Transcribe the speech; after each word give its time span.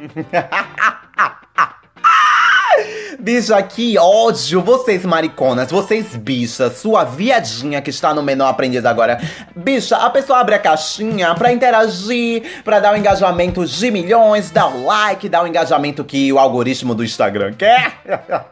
Bicha, 3.18 3.60
que 3.62 3.98
ódio! 3.98 4.62
Vocês 4.62 5.04
mariconas, 5.04 5.70
vocês 5.70 6.16
bichas, 6.16 6.78
sua 6.78 7.04
viadinha 7.04 7.82
que 7.82 7.90
está 7.90 8.14
no 8.14 8.22
menor 8.22 8.48
aprendiz 8.48 8.86
agora. 8.86 9.20
Bicha, 9.54 9.96
a 9.96 10.08
pessoa 10.08 10.40
abre 10.40 10.54
a 10.54 10.58
caixinha 10.58 11.34
pra 11.34 11.52
interagir, 11.52 12.62
pra 12.64 12.80
dar 12.80 12.94
um 12.94 12.96
engajamento 12.96 13.66
de 13.66 13.90
milhões, 13.90 14.50
dar 14.50 14.68
o 14.68 14.86
like, 14.86 15.28
dar 15.28 15.42
o 15.42 15.44
um 15.44 15.48
engajamento 15.48 16.02
que 16.02 16.32
o 16.32 16.38
algoritmo 16.38 16.94
do 16.94 17.04
Instagram 17.04 17.52
quer. 17.52 17.92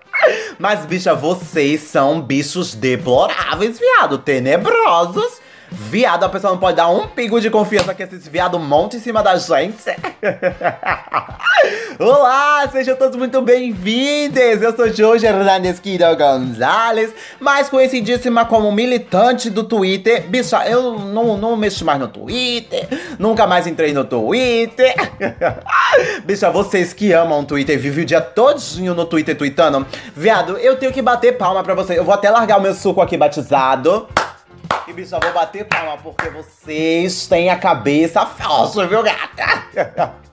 Mas, 0.59 0.85
bicha, 0.85 1.15
vocês 1.15 1.81
são 1.81 2.21
bichos 2.21 2.75
deploráveis, 2.75 3.79
viado, 3.79 4.19
tenebrosos. 4.19 5.48
Viado, 5.71 6.25
a 6.25 6.29
pessoa 6.29 6.53
não 6.53 6.59
pode 6.59 6.77
dar 6.77 6.89
um 6.89 7.07
pingo 7.09 7.41
de 7.41 7.51
confiança 7.51 7.95
que 7.95 8.03
esses 8.03 8.27
viado 8.27 8.59
monte 8.59 8.97
em 8.97 9.01
cima 9.01 9.23
da 9.23 9.37
gente. 9.37 9.85
Olá, 11.99 12.67
sejam 12.73 12.97
todos 12.97 13.17
muito 13.17 13.43
bem-vindos! 13.43 14.63
Eu 14.63 14.75
sou 14.75 14.91
Jorge 14.91 15.27
Hernandes 15.27 15.79
Quiro 15.79 16.05
Gonzalez, 16.17 17.13
mais 17.39 17.69
conhecidíssima 17.69 18.47
como 18.47 18.73
militante 18.73 19.51
do 19.51 19.63
Twitter. 19.63 20.27
Bicha, 20.27 20.67
eu 20.67 20.99
não, 20.99 21.37
não 21.37 21.55
mexo 21.55 21.85
mais 21.85 22.01
no 22.01 22.09
Twitter, 22.09 22.89
nunca 23.19 23.47
mais 23.47 23.67
entrei 23.67 23.93
no 23.93 24.05
Twitter. 24.05 24.95
Bicha, 26.25 26.51
vocês 26.51 26.95
que 26.95 27.13
amam 27.13 27.41
o 27.41 27.45
Twitter, 27.45 27.79
vivem 27.79 28.05
o 28.05 28.07
dia 28.07 28.23
todinho 28.23 28.95
no 28.95 29.05
Twitter 29.05 29.37
tweetando. 29.37 29.87
Viado, 30.17 30.57
eu 30.57 30.77
tenho 30.77 30.93
que 30.93 31.03
bater 31.03 31.37
palma 31.37 31.63
pra 31.63 31.75
vocês. 31.75 31.99
Eu 31.99 32.05
vou 32.05 32.15
até 32.15 32.31
largar 32.31 32.59
o 32.59 32.63
meu 32.63 32.75
suco 32.75 33.03
aqui 33.03 33.19
batizado. 33.19 34.09
E, 34.87 34.93
bicho, 34.93 35.15
eu 35.15 35.21
vou 35.21 35.33
bater 35.33 35.65
palma 35.65 35.99
porque 36.03 36.29
vocês 36.31 37.27
têm 37.27 37.51
a 37.51 37.57
cabeça 37.57 38.25
forte, 38.25 38.87
viu, 38.87 39.03
gata? 39.03 40.13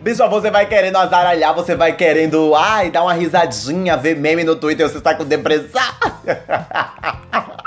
Bicho, 0.00 0.28
você 0.28 0.50
vai 0.50 0.66
querendo 0.66 0.96
azaralhar, 0.96 1.54
você 1.54 1.74
vai 1.74 1.96
querendo, 1.96 2.54
ai, 2.54 2.90
dar 2.90 3.02
uma 3.02 3.12
risadinha, 3.12 3.96
ver 3.96 4.16
meme 4.16 4.44
no 4.44 4.54
Twitter, 4.54 4.88
você 4.88 5.00
tá 5.00 5.14
com 5.14 5.24
depressão. 5.24 5.82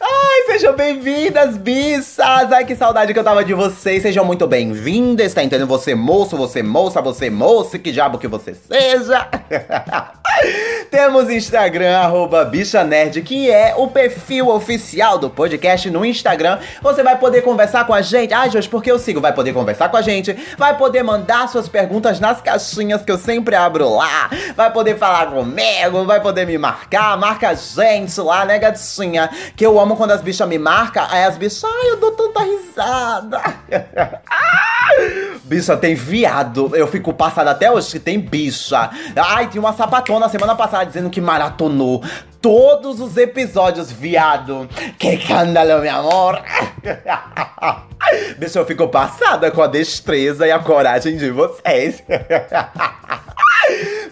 Ai, 0.00 0.42
sejam 0.46 0.74
bem-vindas, 0.74 1.56
bichas! 1.56 2.18
Ai, 2.20 2.64
que 2.64 2.76
saudade 2.76 3.12
que 3.12 3.18
eu 3.18 3.24
tava 3.24 3.44
de 3.44 3.52
vocês. 3.54 4.02
Sejam 4.02 4.24
muito 4.24 4.46
bem-vindas, 4.46 5.34
tá 5.34 5.42
entendendo? 5.42 5.66
Você 5.68 5.94
moço, 5.94 6.36
você 6.36 6.62
moça, 6.62 7.02
você 7.02 7.28
moça, 7.28 7.78
que 7.78 7.90
diabo 7.90 8.18
que 8.18 8.28
você 8.28 8.54
seja. 8.54 9.28
Temos 10.90 11.28
Instagram, 11.28 11.98
arroba 11.98 12.44
Bicha 12.46 12.82
Nerd, 12.82 13.20
que 13.20 13.50
é 13.50 13.74
o 13.76 13.88
perfil 13.88 14.48
oficial 14.48 15.18
do 15.18 15.28
podcast 15.28 15.90
no 15.90 16.02
Instagram. 16.04 16.58
Você 16.80 17.02
vai 17.02 17.18
poder 17.18 17.42
conversar 17.42 17.86
com 17.86 17.92
a 17.92 18.00
gente. 18.00 18.32
Ai, 18.32 18.50
Jorge, 18.50 18.68
porque 18.68 18.90
eu 18.90 18.98
sigo? 18.98 19.20
Vai 19.20 19.34
poder 19.34 19.52
conversar 19.52 19.90
com 19.90 19.98
a 19.98 20.02
gente, 20.02 20.32
vai 20.56 20.78
poder 20.78 21.02
mandar 21.02 21.46
suas 21.48 21.68
perguntas 21.68 22.18
nas 22.20 22.40
caixinhas 22.40 23.02
que 23.02 23.12
eu 23.12 23.18
sempre 23.18 23.54
abro 23.54 23.88
lá, 23.96 24.30
vai 24.56 24.72
poder 24.72 24.96
falar 24.96 25.26
comigo, 25.26 26.06
vai 26.06 26.22
poder 26.22 26.46
me 26.46 26.56
marcar, 26.56 27.18
marca 27.18 27.50
a 27.50 27.54
gente 27.54 28.18
lá, 28.20 28.46
né, 28.46 28.58
gatinha? 28.58 29.28
Que 29.54 29.66
eu 29.66 29.78
amo 29.78 29.94
quando 29.94 30.12
as 30.12 30.22
bichas 30.22 30.48
me 30.48 30.58
marcam, 30.58 31.06
aí 31.10 31.24
as 31.24 31.36
bichas, 31.36 31.64
ai, 31.64 31.90
eu 31.90 31.96
dou 31.98 32.12
tanta 32.12 32.40
risada. 32.40 33.42
bicha, 35.44 35.76
tem 35.76 35.94
viado. 35.94 36.74
Eu 36.74 36.86
fico 36.86 37.12
passada 37.12 37.50
até 37.50 37.70
hoje 37.70 37.90
que 37.92 38.00
tem 38.00 38.18
bicha. 38.18 38.90
Ai, 39.16 39.48
tinha 39.48 39.60
uma 39.60 39.74
sapatona 39.74 40.28
semana 40.28 40.54
passada 40.54 40.77
dizendo 40.84 41.10
que 41.10 41.20
maratonou 41.20 42.02
todos 42.40 43.00
os 43.00 43.16
episódios, 43.16 43.90
viado. 43.90 44.68
Que 44.98 45.14
escândalo, 45.14 45.80
meu 45.80 45.94
amor. 45.94 46.42
Bicho, 48.38 48.58
eu 48.58 48.66
fico 48.66 48.88
passada 48.88 49.50
com 49.50 49.62
a 49.62 49.66
destreza 49.66 50.46
e 50.46 50.50
a 50.50 50.58
coragem 50.58 51.16
de 51.16 51.30
vocês. 51.30 52.02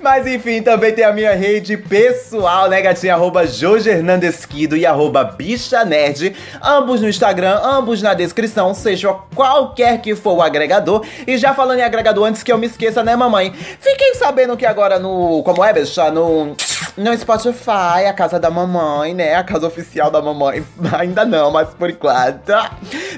Mas 0.06 0.24
enfim, 0.24 0.62
também 0.62 0.92
tem 0.92 1.04
a 1.04 1.12
minha 1.12 1.34
rede 1.34 1.76
pessoal, 1.76 2.68
né, 2.68 2.80
gatinha? 2.80 3.14
Arroba 3.14 3.44
Jorge 3.44 3.90
Hernandesquido 3.90 4.76
e 4.76 4.86
arroba 4.86 5.24
Bicha 5.24 5.84
Nerd. 5.84 6.32
Ambos 6.62 7.00
no 7.00 7.08
Instagram, 7.08 7.58
ambos 7.60 8.00
na 8.00 8.14
descrição, 8.14 8.72
seja 8.72 9.12
qualquer 9.34 10.00
que 10.00 10.14
for 10.14 10.34
o 10.34 10.42
agregador. 10.42 11.04
E 11.26 11.36
já 11.36 11.52
falando 11.54 11.80
em 11.80 11.82
agregador, 11.82 12.24
antes 12.24 12.44
que 12.44 12.52
eu 12.52 12.56
me 12.56 12.68
esqueça, 12.68 13.02
né, 13.02 13.16
mamãe? 13.16 13.52
Fiquem 13.52 14.14
sabendo 14.14 14.56
que 14.56 14.64
agora 14.64 15.00
no. 15.00 15.42
Como 15.42 15.64
é, 15.64 15.72
bicha? 15.72 16.08
No. 16.08 16.54
No 16.96 17.18
Spotify, 17.18 18.06
a 18.08 18.12
casa 18.12 18.40
da 18.40 18.50
mamãe, 18.50 19.12
né? 19.12 19.34
A 19.34 19.44
casa 19.44 19.66
oficial 19.66 20.10
da 20.10 20.22
mamãe. 20.22 20.64
Ainda 20.98 21.26
não, 21.26 21.50
mas 21.50 21.68
por 21.70 21.90
enquanto. 21.90 22.52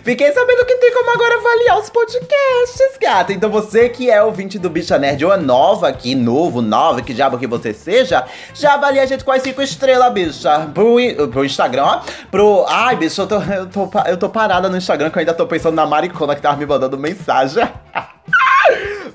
Fiquei 0.03 0.33
sabendo 0.33 0.65
que 0.65 0.75
tem 0.77 0.93
como 0.93 1.11
agora 1.11 1.37
avaliar 1.37 1.79
os 1.79 1.89
podcasts, 1.89 2.99
gata. 3.01 3.33
Então 3.33 3.49
você 3.49 3.89
que 3.89 4.11
é 4.11 4.23
ouvinte 4.23 4.59
do 4.59 4.69
Bicha 4.69 4.99
Nerd 4.99 5.25
ou 5.25 5.33
é 5.33 5.37
nova 5.37 5.89
aqui, 5.89 6.17
novo, 6.17 6.61
nova, 6.61 6.78
que 7.05 7.15
diabo 7.15 7.39
que 7.39 7.47
você 7.47 7.73
seja, 7.73 8.25
já 8.55 8.75
avalia 8.75 9.03
a 9.03 9.07
gente 9.07 9.25
com 9.25 9.33
as 9.33 9.43
5 9.43 9.61
estrelas, 9.63 10.13
bicha. 10.13 10.71
Pro, 10.75 10.97
pro 11.31 11.45
Instagram, 11.45 11.85
ó. 11.85 12.01
Pro. 12.31 12.65
Ai, 12.69 12.97
bicho, 12.97 13.21
eu 13.23 13.27
tô, 13.27 13.41
eu, 13.41 13.67
tô, 13.67 13.91
eu 14.07 14.17
tô 14.17 14.29
parada 14.29 14.69
no 14.69 14.77
Instagram 14.77 15.11
que 15.11 15.19
eu 15.19 15.21
ainda 15.21 15.35
tô 15.35 15.47
pensando 15.47 15.75
na 15.75 15.87
maricona 15.87 16.35
que 16.35 16.43
tava 16.43 16.57
me 16.57 16.67
mandando 16.67 16.99
mensagem. 16.99 17.69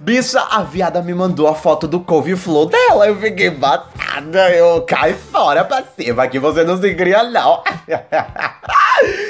Bicha, 0.02 0.42
a 0.52 0.64
viada 0.64 1.02
me 1.02 1.14
mandou 1.14 1.48
a 1.48 1.56
foto 1.56 1.88
do 1.88 2.02
couve-flor 2.02 2.66
dela. 2.66 3.08
Eu 3.08 3.16
fiquei 3.18 3.50
batada. 3.50 4.50
Eu 4.50 4.82
caí 4.82 5.14
fora 5.14 5.64
pra 5.64 5.82
cima, 5.98 6.28
que 6.28 6.40
você 6.40 6.64
não 6.66 6.78
se 6.78 6.94
cria, 6.94 7.24
não. 7.24 7.64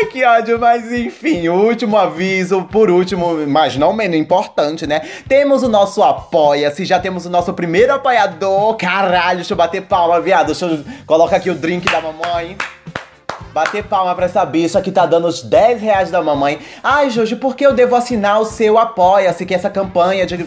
Ai, 0.00 0.06
que 0.06 0.24
ódio, 0.24 0.58
mas 0.58 0.90
enfim, 0.90 1.50
último 1.50 1.98
aviso, 1.98 2.62
por 2.64 2.90
último, 2.90 3.46
mas 3.46 3.76
não 3.76 3.92
menos 3.92 4.16
importante, 4.16 4.86
né? 4.86 5.02
Temos 5.28 5.62
o 5.62 5.68
nosso 5.68 6.02
Apoia-se, 6.02 6.86
já 6.86 6.98
temos 6.98 7.26
o 7.26 7.30
nosso 7.30 7.52
primeiro 7.52 7.92
apoiador. 7.92 8.76
Caralho, 8.76 9.36
deixa 9.36 9.52
eu 9.52 9.58
bater 9.58 9.82
palma, 9.82 10.18
viado. 10.18 10.46
Deixa 10.46 10.64
eu 10.64 10.82
colocar 11.06 11.36
aqui 11.36 11.50
o 11.50 11.54
drink 11.54 11.86
da 11.92 12.00
mamãe. 12.00 12.56
Bater 13.52 13.84
palma 13.84 14.14
pra 14.14 14.24
essa 14.24 14.42
bicha 14.46 14.80
que 14.80 14.90
tá 14.90 15.04
dando 15.04 15.26
os 15.26 15.42
10 15.42 15.82
reais 15.82 16.10
da 16.10 16.22
mamãe. 16.22 16.60
Ai, 16.82 17.10
Jorge, 17.10 17.36
por 17.36 17.54
que 17.54 17.66
eu 17.66 17.74
devo 17.74 17.94
assinar 17.94 18.40
o 18.40 18.46
seu 18.46 18.78
Apoia-se, 18.78 19.44
que 19.44 19.52
é 19.52 19.56
essa 19.58 19.68
campanha 19.68 20.24
de? 20.24 20.42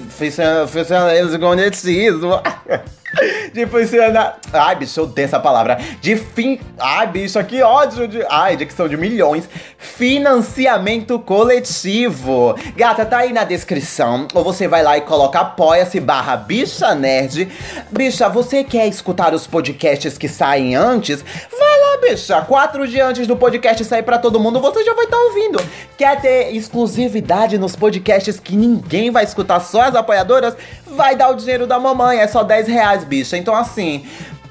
de 3.54 3.66
funcionar. 3.68 4.40
Ai, 4.52 4.76
bicho, 4.76 5.00
eu 5.00 5.04
odeio 5.06 5.26
essa 5.26 5.40
palavra. 5.40 5.78
De 6.02 6.16
fim. 6.16 6.60
Ai, 6.80 7.08
bicho, 7.08 7.44
que 7.44 7.62
ódio. 7.62 8.08
De... 8.08 8.26
Ai, 8.30 8.56
dicção 8.56 8.88
de 8.88 8.98
milhões. 8.98 9.48
Financiamento 9.78 11.20
coletivo. 11.20 12.56
Gata, 12.76 13.06
tá 13.06 13.20
aí 13.20 13.34
na 13.34 13.44
descrição. 13.44 14.28
Ou 14.34 14.44
você 14.44 14.68
vai 14.68 14.84
lá 14.84 14.98
e 14.98 15.02
coloca 15.02 15.40
apoia-se 15.40 16.00
barra 16.00 16.36
bicha 16.36 16.94
nerd. 16.96 17.48
Bicha, 17.92 18.28
você 18.30 18.64
quer 18.64 18.88
escutar 18.88 19.34
os 19.34 19.48
podcasts 19.48 20.18
que 20.18 20.28
saem 20.28 20.76
antes? 20.76 21.24
Vai 21.24 21.80
lá, 21.80 21.98
bicha. 22.02 22.42
Quatro 22.42 22.88
dias 22.88 23.08
antes 23.08 23.28
do 23.28 23.36
podcast 23.36 23.84
sair 23.86 24.04
pra 24.04 24.18
todo 24.18 24.40
mundo, 24.40 24.60
você 24.60 24.84
já 24.84 24.94
vai 24.94 25.06
estar 25.06 25.18
tá 25.18 25.24
ouvindo. 25.24 25.64
Quer 25.98 26.20
ter 26.20 26.56
exclusividade 26.56 27.58
nos 27.58 27.76
podcasts 27.76 28.40
que 28.40 28.56
ninguém 28.56 29.12
vai 29.12 29.24
escutar, 29.24 29.60
só 29.60 29.82
as 29.82 29.96
apoiadoras? 29.96 30.56
Vai 30.86 31.16
dar 31.16 31.30
o 31.30 31.36
dinheiro 31.36 31.66
da 31.66 31.80
mamãe. 31.80 32.20
É 32.20 32.28
só 32.28 32.44
10 32.44 32.68
reais, 32.68 33.03
bicha. 33.04 33.38
Então, 33.38 33.56
assim, 33.56 34.06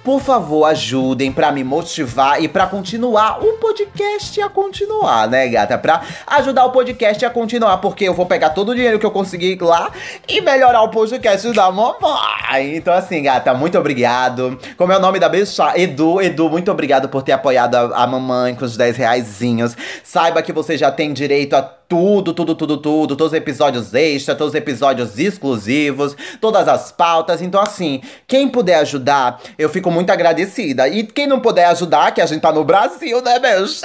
por 0.05 0.21
favor, 0.21 0.65
ajudem 0.65 1.31
para 1.31 1.53
me 1.53 1.63
motivar 1.63 2.43
e 2.43 2.49
para 2.49 2.67
continuar 2.67 3.43
o 3.43 3.53
podcast 3.59 4.41
a 4.41 4.49
continuar, 4.49 5.29
né, 5.29 5.47
gata? 5.47 5.79
Para 5.79 6.03
ajudar 6.27 6.65
o 6.65 6.71
podcast 6.71 7.25
a 7.25 7.31
continuar, 7.31 7.79
porque 7.79 8.05
eu 8.05 8.15
vou 8.15 8.27
pegar 8.27 8.51
todo 8.51 8.71
o 8.71 8.75
dinheiro 8.75 8.99
que 8.99 9.07
eu 9.07 9.13
conseguir 9.13 9.61
lá 9.61 9.93
e 10.29 10.41
melhorar 10.41 10.83
o 10.83 10.89
podcast 10.89 11.53
da 11.53 11.71
mamãe. 11.71 12.75
Então, 12.75 12.93
assim, 12.93 13.23
gata, 13.23 13.55
muito 13.55 13.79
obrigado. 13.79 14.59
Como 14.77 14.93
é 14.93 14.97
o 14.97 15.01
nome 15.01 15.21
da 15.21 15.29
bicha? 15.29 15.73
Edu, 15.79 16.21
Edu, 16.21 16.51
muito 16.51 16.71
obrigado 16.73 17.09
por 17.09 17.23
ter 17.23 17.33
apoiado 17.33 17.77
a, 17.77 18.03
a 18.03 18.07
mamãe 18.07 18.57
com 18.57 18.65
os 18.65 18.77
10 18.77 18.97
reaisinhos. 18.97 19.77
Saiba 20.03 20.43
que 20.43 20.53
você 20.53 20.77
já 20.77 20.91
tem 20.91 21.13
direito 21.13 21.55
a 21.55 21.82
tudo, 21.93 22.33
tudo, 22.33 22.55
tudo, 22.55 22.79
tudo, 22.79 23.17
todos 23.17 23.35
os 23.35 23.39
episódios 23.39 23.93
extra, 23.93 24.35
todos 24.35 24.55
os 24.55 24.59
episódios 24.59 25.19
exclusivos, 25.19 26.17
todas 26.41 26.67
as 26.67 26.91
pautas. 26.91 27.43
Então, 27.43 27.61
assim, 27.61 28.01
quem 28.27 28.49
puder 28.49 28.77
ajudar, 28.77 29.39
eu 29.59 29.69
fico 29.69 29.91
muito 29.91 30.09
agradecida. 30.09 30.89
E 30.89 31.05
quem 31.05 31.27
não 31.27 31.39
puder 31.39 31.67
ajudar, 31.67 32.15
que 32.15 32.23
a 32.23 32.27
gente 32.27 32.41
tá 32.41 32.51
no 32.51 32.65
Brasil, 32.65 33.21
né, 33.21 33.39
meu? 33.39 33.67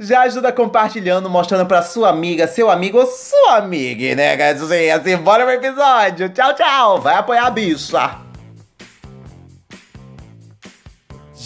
Já 0.00 0.22
ajuda 0.22 0.50
compartilhando, 0.50 1.28
mostrando 1.28 1.66
pra 1.66 1.82
sua 1.82 2.08
amiga, 2.08 2.48
seu 2.48 2.70
amigo 2.70 3.00
ou 3.00 3.06
sua 3.06 3.56
amiga, 3.56 4.14
né, 4.14 4.34
gatinha? 4.34 4.96
Assim, 4.96 5.14
bora 5.18 5.44
pro 5.44 5.52
episódio. 5.52 6.30
Tchau, 6.30 6.54
tchau. 6.54 7.02
Vai 7.02 7.16
apoiar 7.16 7.48
a 7.48 7.50
bicha. 7.50 8.27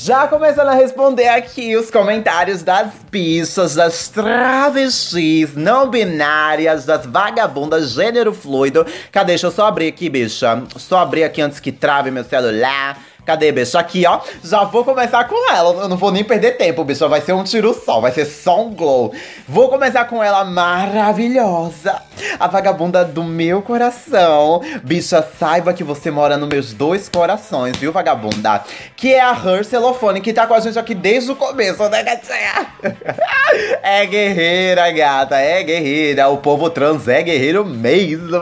Já 0.05 0.27
começando 0.27 0.67
a 0.67 0.75
responder 0.75 1.29
aqui 1.29 1.77
os 1.77 1.89
comentários 1.89 2.65
das 2.65 2.89
bichas, 3.09 3.77
das 3.77 4.09
travestis, 4.09 5.55
não 5.55 5.89
binárias, 5.89 6.85
das 6.85 7.07
vagabundas, 7.07 7.93
gênero 7.93 8.35
fluido. 8.35 8.85
Cadê? 9.13 9.33
Deixa 9.33 9.47
eu 9.47 9.53
só 9.53 9.67
abrir 9.67 9.87
aqui, 9.87 10.09
bicha. 10.09 10.65
Só 10.77 10.99
abrir 10.99 11.23
aqui 11.23 11.41
antes 11.41 11.61
que 11.61 11.71
trave 11.71 12.11
meu 12.11 12.25
celular. 12.25 12.99
Cadê, 13.25 13.53
bicho? 13.53 13.79
Aqui, 13.79 14.05
ó. 14.05 14.19
Já 14.43 14.65
vou 14.65 14.85
começar 14.85 15.23
com 15.29 15.53
ela. 15.53 15.83
Eu 15.83 15.89
não 15.89 15.97
vou 15.97 16.11
nem 16.11 16.25
perder 16.25 16.57
tempo, 16.57 16.83
bicho. 16.83 17.09
Vai 17.09 17.21
ser 17.21 17.33
um 17.33 17.45
tiro 17.45 17.73
só. 17.73 18.01
Vai 18.01 18.11
ser 18.11 18.25
só 18.25 18.61
um 18.61 18.75
glow. 18.75 19.15
Vou 19.47 19.69
começar 19.69 20.07
com 20.07 20.21
ela 20.21 20.45
maravilhosa. 20.45 22.03
A 22.41 22.49
vagabunda 22.49 23.05
do 23.05 23.23
meu 23.23 23.63
coração. 23.63 24.61
Bicha, 24.83 25.25
saiba 25.39 25.73
que 25.73 25.85
você 25.85 26.11
mora 26.11 26.37
nos 26.37 26.49
meus 26.49 26.73
dois 26.73 27.09
corações, 27.09 27.77
viu, 27.77 27.93
vagabunda? 27.93 28.65
Que 29.03 29.15
é 29.15 29.21
a 29.21 29.33
Her 29.33 29.65
Celofone, 29.65 30.21
que 30.21 30.33
tá 30.33 30.47
com 30.47 30.55
a 30.55 30.61
gente 30.61 30.79
aqui 30.79 30.95
desde 30.95 31.33
o 31.33 31.35
começo, 31.35 31.89
né, 31.89 32.05
gatinha? 32.05 32.69
É 33.83 34.07
guerreira, 34.07 34.91
gata. 34.93 35.37
É 35.37 35.63
guerreira. 35.63 36.29
O 36.29 36.39
povo 36.39 36.71
trans 36.71 37.09
é 37.09 37.21
guerreiro 37.21 37.65
mesmo. 37.67 38.41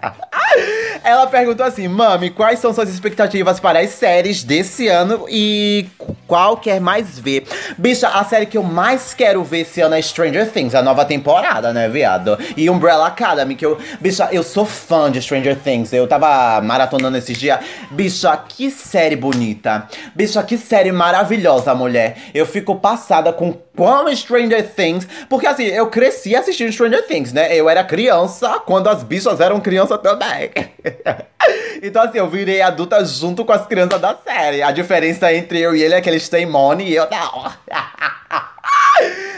Ela 1.02 1.26
perguntou 1.26 1.64
assim: 1.64 1.88
Mami, 1.88 2.30
quais 2.30 2.58
são 2.58 2.72
suas 2.74 2.90
expectativas 2.90 3.58
para 3.58 3.80
as 3.80 3.90
séries 3.90 4.44
desse 4.44 4.86
ano 4.86 5.24
e 5.28 5.88
qual 6.30 6.58
quer 6.58 6.80
mais 6.80 7.18
ver? 7.18 7.44
Bicha, 7.76 8.06
a 8.06 8.22
série 8.24 8.46
que 8.46 8.56
eu 8.56 8.62
mais 8.62 9.12
quero 9.12 9.42
ver 9.42 9.62
esse 9.62 9.80
ano 9.80 9.96
é 9.96 10.00
Stranger 10.00 10.48
Things, 10.48 10.76
a 10.76 10.80
nova 10.80 11.04
temporada, 11.04 11.72
né, 11.72 11.88
viado? 11.88 12.38
E 12.56 12.70
Umbrella 12.70 13.08
Academy, 13.08 13.56
que 13.56 13.66
eu. 13.66 13.76
Bicha, 14.00 14.28
eu 14.30 14.44
sou 14.44 14.64
fã 14.64 15.10
de 15.10 15.20
Stranger 15.20 15.58
Things. 15.58 15.92
Eu 15.92 16.06
tava 16.06 16.60
maratonando 16.60 17.18
esses 17.18 17.36
dias. 17.36 17.58
Bicha, 17.90 18.36
que 18.36 18.70
série 18.70 19.16
bonita. 19.16 19.88
Bicha, 20.14 20.40
que 20.44 20.56
série 20.56 20.92
maravilhosa, 20.92 21.74
mulher. 21.74 22.16
Eu 22.32 22.46
fico 22.46 22.76
passada 22.76 23.32
com 23.32 23.52
como 23.76 24.14
Stranger 24.14 24.68
Things. 24.72 25.08
Porque 25.28 25.48
assim, 25.48 25.64
eu 25.64 25.88
cresci 25.88 26.36
assistindo 26.36 26.70
Stranger 26.70 27.04
Things, 27.08 27.32
né? 27.32 27.56
Eu 27.56 27.68
era 27.68 27.82
criança 27.82 28.60
quando 28.60 28.88
as 28.88 29.02
bichas 29.02 29.40
eram 29.40 29.58
criança 29.58 29.98
também. 29.98 30.50
então 31.82 32.02
assim, 32.02 32.18
eu 32.18 32.28
virei 32.28 32.62
adulta 32.62 33.04
junto 33.04 33.44
com 33.44 33.52
as 33.52 33.66
crianças 33.66 34.00
da 34.00 34.16
série. 34.16 34.62
A 34.62 34.70
diferença 34.70 35.32
entre 35.32 35.60
eu 35.60 35.74
e 35.74 35.82
ele 35.82 35.94
é 35.94 36.00
que 36.00 36.08
eles 36.08 36.28
têm 36.28 36.46
money 36.46 36.88
e 36.88 36.96
eu 36.96 37.08
não. 37.10 37.50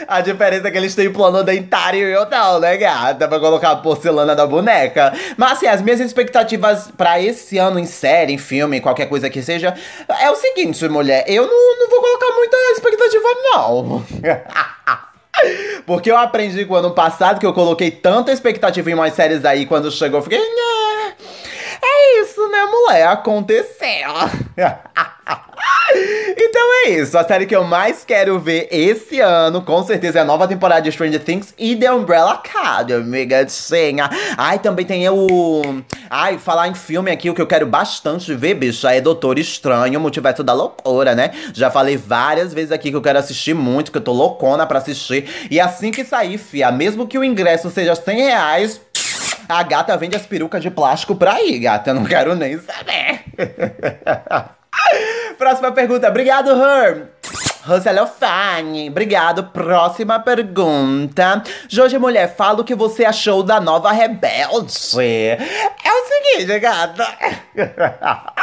A 0.07 0.21
diferença 0.21 0.67
é 0.67 0.71
que 0.71 0.77
eles 0.77 0.93
têm 0.93 1.11
plano 1.11 1.43
dentário 1.43 2.07
e 2.07 2.11
eu 2.11 2.29
não, 2.29 2.59
né, 2.59 2.75
gata? 2.77 3.27
Pra 3.27 3.39
colocar 3.39 3.71
a 3.71 3.75
porcelana 3.77 4.35
da 4.35 4.45
boneca. 4.45 5.13
Mas 5.37 5.53
assim, 5.53 5.67
as 5.67 5.81
minhas 5.81 5.99
expectativas 5.99 6.91
para 6.95 7.21
esse 7.21 7.57
ano 7.57 7.79
em 7.79 7.85
série, 7.85 8.33
em 8.33 8.37
filme, 8.37 8.81
qualquer 8.81 9.07
coisa 9.07 9.29
que 9.29 9.41
seja, 9.41 9.73
é 10.21 10.29
o 10.29 10.35
seguinte, 10.35 10.87
mulher. 10.89 11.23
Eu 11.27 11.47
não, 11.47 11.79
não 11.79 11.89
vou 11.89 12.01
colocar 12.01 12.35
muita 12.35 12.57
expectativa, 12.73 13.27
não. 13.45 14.05
Porque 15.85 16.11
eu 16.11 16.17
aprendi 16.17 16.65
com 16.65 16.73
o 16.73 16.77
ano 16.77 16.91
passado 16.91 17.39
que 17.39 17.45
eu 17.45 17.53
coloquei 17.53 17.91
tanta 17.91 18.31
expectativa 18.31 18.89
em 18.89 18.93
umas 18.93 19.13
séries 19.13 19.43
aí, 19.43 19.65
quando 19.65 19.91
chegou, 19.91 20.19
eu 20.19 20.23
fiquei. 20.23 20.39
Isso, 20.39 20.82
né, 22.53 22.65
mulher? 22.65 23.07
Aconteceu. 23.07 24.13
então 26.37 26.85
é 26.85 26.89
isso. 26.91 27.17
A 27.17 27.23
série 27.23 27.47
que 27.47 27.55
eu 27.55 27.63
mais 27.63 28.05
quero 28.05 28.39
ver 28.39 28.67
esse 28.71 29.19
ano, 29.19 29.63
com 29.63 29.83
certeza, 29.83 30.19
é 30.19 30.21
a 30.21 30.25
nova 30.25 30.47
temporada 30.47 30.81
de 30.83 30.91
Stranger 30.91 31.23
Things 31.23 31.53
e 31.57 31.75
The 31.75 31.91
Umbrella 31.91 32.33
Academy, 32.33 33.25
gatinha. 33.25 34.07
Ai, 34.37 34.59
também 34.59 34.85
tem 34.85 35.09
o. 35.09 35.83
Ai, 36.09 36.37
falar 36.37 36.67
em 36.67 36.75
filme 36.75 37.09
aqui, 37.09 37.29
o 37.29 37.33
que 37.33 37.41
eu 37.41 37.47
quero 37.47 37.65
bastante 37.65 38.33
ver, 38.35 38.53
bicho, 38.53 38.85
é 38.87 39.01
Doutor 39.01 39.39
Estranho, 39.39 39.99
Multiverso 39.99 40.43
da 40.43 40.53
Loucura, 40.53 41.15
né? 41.15 41.31
Já 41.53 41.71
falei 41.71 41.97
várias 41.97 42.53
vezes 42.53 42.71
aqui 42.71 42.91
que 42.91 42.95
eu 42.95 43.01
quero 43.01 43.17
assistir 43.17 43.55
muito, 43.55 43.91
que 43.91 43.97
eu 43.97 44.03
tô 44.03 44.11
loucona 44.11 44.67
pra 44.67 44.77
assistir. 44.77 45.47
E 45.49 45.59
assim 45.59 45.89
que 45.89 46.05
sair, 46.05 46.37
fia, 46.37 46.71
mesmo 46.71 47.07
que 47.07 47.17
o 47.17 47.23
ingresso 47.23 47.71
seja 47.71 47.95
100 47.95 48.17
reais. 48.17 48.81
A 49.47 49.63
gata 49.63 49.95
vende 49.97 50.15
as 50.15 50.25
perucas 50.25 50.61
de 50.61 50.71
plástico 50.71 51.15
pra 51.15 51.41
ir, 51.41 51.59
gata. 51.59 51.91
Eu 51.91 51.95
não 51.95 52.05
quero 52.05 52.35
nem 52.35 52.59
saber. 52.59 53.23
Próxima 55.37 55.71
pergunta. 55.71 56.07
Obrigado, 56.07 56.51
Herm. 56.51 57.07
Roselofane, 57.65 58.89
obrigado. 58.89 59.45
Próxima 59.45 60.19
pergunta. 60.19 61.41
Jorge 61.69 61.97
Mulher, 61.97 62.35
fala 62.35 62.59
o 62.59 62.63
que 62.63 62.75
você 62.75 63.05
achou 63.05 63.41
da 63.41 63.61
nova 63.61 63.91
Rebelde. 63.91 64.73
É 64.99 65.37
o 65.91 66.05
seguinte, 66.05 66.59
gata. 66.59 67.07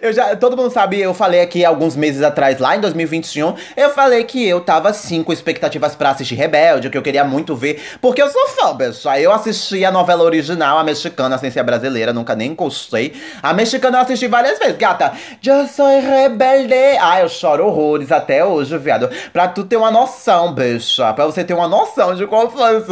Eu 0.00 0.12
já, 0.12 0.34
todo 0.36 0.56
mundo 0.56 0.70
sabe, 0.70 0.98
eu 0.98 1.12
falei 1.12 1.42
aqui 1.42 1.64
alguns 1.64 1.94
meses 1.94 2.22
atrás, 2.22 2.58
lá 2.58 2.76
em 2.76 2.80
2021, 2.80 3.54
eu 3.76 3.90
falei 3.90 4.24
que 4.24 4.48
eu 4.48 4.60
tava 4.62 4.90
sim 4.94 5.22
com 5.22 5.32
expectativas 5.32 5.94
para 5.94 6.10
assistir 6.10 6.34
Rebelde, 6.34 6.88
que 6.88 6.96
eu 6.96 7.02
queria 7.02 7.24
muito 7.24 7.54
ver, 7.54 7.82
porque 8.00 8.22
eu 8.22 8.30
sou 8.30 8.48
fã, 8.48 8.74
bicha. 8.74 9.20
Eu 9.20 9.32
assisti 9.32 9.84
a 9.84 9.92
novela 9.92 10.22
original, 10.22 10.78
a 10.78 10.84
mexicana, 10.84 11.36
sem 11.36 11.50
ser 11.50 11.62
brasileira, 11.62 12.12
nunca 12.12 12.34
nem 12.34 12.52
encostei. 12.52 13.12
A 13.42 13.52
mexicana 13.52 13.98
eu 13.98 14.02
assisti 14.02 14.26
várias 14.26 14.58
vezes, 14.58 14.78
gata. 14.78 15.12
Eu 15.44 15.66
sou 15.66 15.86
rebelde. 16.00 16.74
Ah, 16.98 17.20
eu 17.20 17.28
choro 17.28 17.66
horrores 17.66 18.10
até 18.10 18.42
hoje, 18.42 18.49
viado. 18.78 19.10
Pra 19.32 19.48
tu 19.48 19.64
ter 19.64 19.76
uma 19.76 19.90
noção, 19.90 20.52
bicha. 20.52 21.12
Pra 21.12 21.26
você 21.26 21.44
ter 21.44 21.54
uma 21.54 21.68
noção 21.68 22.14
de 22.14 22.26
qual 22.26 22.50
foi 22.50 22.82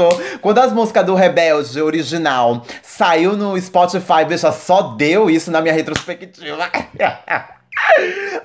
Quando 0.40 0.58
as 0.58 0.72
músicas 0.72 1.04
do 1.04 1.14
Rebelde 1.14 1.80
original 1.80 2.62
saiu 2.82 3.36
no 3.36 3.60
Spotify, 3.60 4.24
bicha, 4.26 4.52
só 4.52 4.82
deu 4.82 5.28
isso 5.30 5.50
na 5.50 5.60
minha 5.60 5.74
retrospectiva. 5.74 6.68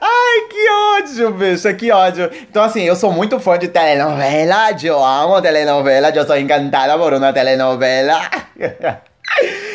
Ai, 0.02 0.42
que 0.50 0.70
ódio, 1.02 1.32
bicho, 1.32 1.74
que 1.76 1.92
ódio. 1.92 2.30
Então, 2.50 2.64
assim, 2.64 2.84
eu 2.84 2.96
sou 2.96 3.12
muito 3.12 3.40
fã 3.40 3.58
de 3.58 3.68
telenovela. 3.68 4.70
Eu 4.82 5.04
amo 5.04 5.42
telenovela. 5.42 6.10
Eu 6.10 6.26
sou 6.26 6.38
encantada 6.38 6.98
por 6.98 7.14
uma 7.14 7.34
telenovela. 7.34 8.22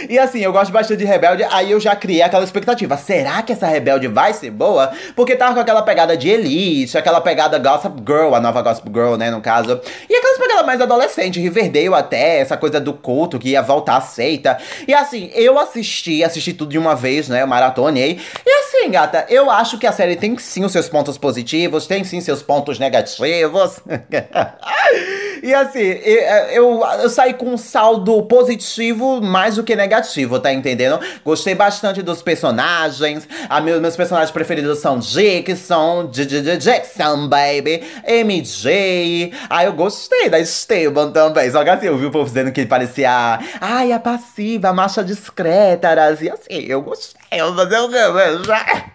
E 0.08 0.18
assim, 0.18 0.40
eu 0.40 0.52
gosto 0.52 0.72
bastante 0.72 0.98
de 1.00 1.04
Rebelde, 1.04 1.44
aí 1.50 1.70
eu 1.70 1.78
já 1.78 1.94
criei 1.94 2.22
aquela 2.22 2.44
expectativa. 2.44 2.96
Será 2.96 3.42
que 3.42 3.52
essa 3.52 3.66
Rebelde 3.66 4.08
vai 4.08 4.32
ser 4.32 4.50
boa? 4.50 4.90
Porque 5.14 5.36
tava 5.36 5.54
com 5.54 5.60
aquela 5.60 5.82
pegada 5.82 6.16
de 6.16 6.28
Elite, 6.28 6.96
aquela 6.96 7.20
pegada 7.20 7.58
Gossip 7.58 8.02
Girl, 8.06 8.34
a 8.34 8.40
nova 8.40 8.62
Gossip 8.62 8.88
Girl, 8.88 9.16
né, 9.16 9.30
no 9.30 9.40
caso. 9.40 9.80
E 10.08 10.14
aquelas 10.14 10.38
pegadas 10.38 10.64
mais 10.64 10.80
adolescente, 10.80 11.40
Riverdale 11.40 11.94
até, 11.94 12.38
essa 12.38 12.56
coisa 12.56 12.80
do 12.80 12.94
culto 12.94 13.38
que 13.38 13.50
ia 13.50 13.62
voltar 13.62 13.96
a 13.96 14.00
seita. 14.00 14.58
E 14.86 14.94
assim, 14.94 15.30
eu 15.34 15.58
assisti, 15.58 16.24
assisti 16.24 16.52
tudo 16.52 16.70
de 16.70 16.78
uma 16.78 16.94
vez, 16.94 17.28
né, 17.28 17.42
eu 17.42 17.46
maratonei. 17.46 18.18
E 18.46 18.50
assim, 18.50 18.90
gata, 18.90 19.26
eu 19.28 19.50
acho 19.50 19.78
que 19.78 19.86
a 19.86 19.92
série 19.92 20.16
tem 20.16 20.38
sim 20.38 20.64
os 20.64 20.72
seus 20.72 20.88
pontos 20.88 21.18
positivos, 21.18 21.86
tem 21.86 22.02
sim 22.04 22.20
seus 22.20 22.42
pontos 22.42 22.78
negativos. 22.78 23.80
e 25.42 25.54
assim, 25.54 25.80
eu, 25.80 26.22
eu, 26.50 26.84
eu 27.02 27.10
saí 27.10 27.34
com 27.34 27.46
um 27.46 27.56
saldo 27.56 28.22
positivo 28.22 29.20
mais 29.20 29.56
do 29.56 29.64
que 29.64 29.74
negativo, 29.74 30.38
tá 30.38 30.52
entendendo? 30.52 31.00
Gostei 31.24 31.54
bastante 31.54 32.02
dos 32.02 32.22
personagens. 32.22 33.28
A 33.48 33.60
meus, 33.60 33.80
meus 33.80 33.96
personagens 33.96 34.30
preferidos 34.30 34.78
são 34.78 34.98
Jackson, 34.98 36.10
Jackson, 36.10 37.28
baby, 37.28 37.82
MJ. 38.24 39.32
Ah, 39.48 39.64
eu 39.64 39.72
gostei 39.72 40.28
da 40.28 40.38
Esteban 40.38 41.10
também. 41.10 41.50
Só 41.50 41.62
que 41.64 41.70
assim, 41.70 41.86
eu 41.86 41.98
vi 41.98 42.06
o 42.06 42.10
povo 42.10 42.26
dizendo 42.26 42.52
que 42.52 42.60
ele 42.60 42.68
parecia. 42.68 43.38
Ai, 43.60 43.92
a 43.92 43.98
passiva, 43.98 44.68
a 44.68 44.72
marcha 44.72 45.02
discreta. 45.02 45.88
E 46.20 46.30
assim, 46.30 46.64
eu 46.66 46.82
gostei. 46.82 47.17
Eu 47.30 47.52
vou 47.52 47.64
fazer 47.64 47.78
o? 47.78 47.88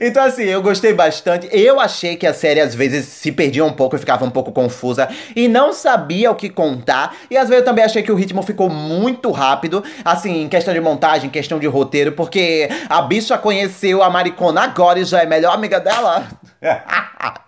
Então, 0.00 0.24
assim, 0.24 0.44
eu 0.44 0.62
gostei 0.62 0.92
bastante. 0.92 1.48
Eu 1.52 1.78
achei 1.78 2.16
que 2.16 2.26
a 2.26 2.34
série 2.34 2.60
às 2.60 2.74
vezes 2.74 3.06
se 3.06 3.32
perdia 3.32 3.64
um 3.64 3.72
pouco 3.72 3.96
e 3.96 3.98
ficava 3.98 4.24
um 4.24 4.30
pouco 4.30 4.52
confusa 4.52 5.08
e 5.34 5.48
não 5.48 5.72
sabia 5.72 6.30
o 6.30 6.34
que 6.34 6.48
contar. 6.48 7.14
E 7.30 7.36
às 7.36 7.48
vezes 7.48 7.60
eu 7.60 7.64
também 7.64 7.84
achei 7.84 8.02
que 8.02 8.12
o 8.12 8.14
ritmo 8.14 8.42
ficou 8.42 8.68
muito 8.68 9.30
rápido, 9.30 9.82
assim, 10.04 10.42
em 10.42 10.48
questão 10.48 10.74
de 10.74 10.80
montagem, 10.80 11.28
em 11.28 11.30
questão 11.30 11.58
de 11.58 11.66
roteiro, 11.66 12.12
porque 12.12 12.68
a 12.88 13.02
bicha 13.02 13.38
conheceu 13.38 14.02
a 14.02 14.10
Maricona 14.10 14.62
agora 14.62 14.98
e 14.98 15.04
já 15.04 15.22
é 15.22 15.26
melhor 15.26 15.54
amiga 15.54 15.80
dela. 15.80 16.26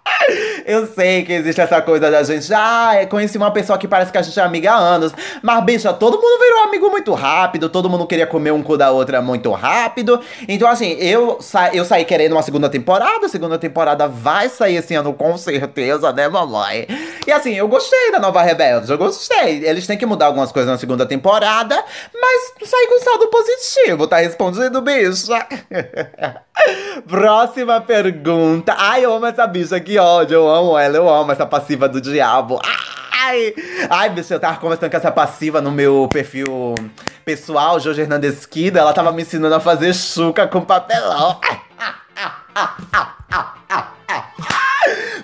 Eu 0.67 0.87
sei 0.87 1.25
que 1.25 1.33
existe 1.33 1.61
essa 1.61 1.81
coisa 1.81 2.11
da 2.11 2.23
gente, 2.23 2.52
ah, 2.52 3.07
conheci 3.09 3.38
uma 3.38 3.50
pessoa 3.50 3.78
que 3.78 3.88
parece 3.88 4.12
que 4.12 4.19
a 4.19 4.23
gente 4.23 4.38
é 4.38 4.43
amiga 4.43 4.73
há 4.73 4.76
anos. 4.76 5.12
Mas, 5.43 5.64
bicha, 5.64 5.93
todo 5.93 6.21
mundo 6.21 6.40
virou 6.40 6.64
amigo 6.64 6.90
muito 6.90 7.14
rápido, 7.14 7.69
todo 7.69 7.88
mundo 7.88 8.07
queria 8.07 8.26
comer 8.26 8.52
um 8.52 8.62
cu 8.62 8.76
da 8.76 8.90
outra 8.90 9.23
muito 9.23 9.38
rápido. 9.52 10.21
Então, 10.47 10.68
assim, 10.68 10.97
eu, 10.99 11.38
sa 11.40 11.75
eu 11.75 11.85
saí 11.85 12.04
querendo 12.04 12.33
uma 12.33 12.42
segunda 12.42 12.68
temporada, 12.68 13.26
a 13.26 13.28
segunda 13.28 13.59
temporada 13.59 14.09
vai 14.09 14.49
sair 14.49 14.76
esse 14.76 14.95
ano 14.95 15.12
com 15.12 15.37
certeza, 15.37 16.12
né, 16.12 16.28
mamãe? 16.28 16.87
E 17.26 17.33
assim, 17.33 17.54
eu 17.54 17.68
gostei 17.68 18.11
da 18.11 18.18
nova 18.18 18.42
Rebeldes, 18.42 18.90
eu 18.90 18.99
gostei. 18.99 19.64
Eles 19.64 19.87
têm 19.87 19.99
que 19.99 20.07
mudar 20.07 20.26
algumas 20.26 20.50
coisas 20.50 20.71
na 20.71 20.78
segunda 20.78 21.07
temporada, 21.07 21.76
mas 22.14 22.68
saí 22.68 22.87
com 22.88 22.99
saldo 23.00 23.28
positivo, 23.28 24.07
tá 24.07 24.18
respondido, 24.18 24.80
bicha? 24.80 25.47
Próxima 27.07 27.80
pergunta. 27.80 28.75
Ai, 28.76 29.04
eu 29.04 29.12
amo 29.12 29.26
essa 29.26 29.47
bicha, 29.47 29.78
que 29.80 29.99
ódio. 29.99 30.37
Eu 30.37 30.49
amo 30.49 30.78
ela, 30.78 30.97
eu 30.97 31.09
amo 31.09 31.33
essa 31.33 31.47
passiva 31.47 31.88
do 31.88 32.00
diabo. 32.00 32.61
Ai, 33.21 33.54
ai, 33.90 34.11
bicho, 34.11 34.33
eu 34.33 34.40
tava 34.40 34.59
conversando 34.59 34.90
com 34.90 34.97
essa 34.97 35.11
passiva 35.11 35.61
no 35.61 35.71
meu 35.71 36.09
perfil 36.11 36.75
pessoal, 37.28 37.78
Jorge 37.78 38.00
Hernandes 38.00 38.47
Kida. 38.47 38.80
Ela 38.80 38.94
tava 38.94 39.12
me 39.12 39.20
ensinando 39.20 39.54
a 39.54 39.61
fazer 39.61 39.94
chuca 39.94 40.49
com 40.49 40.62
papelão. 40.62 41.38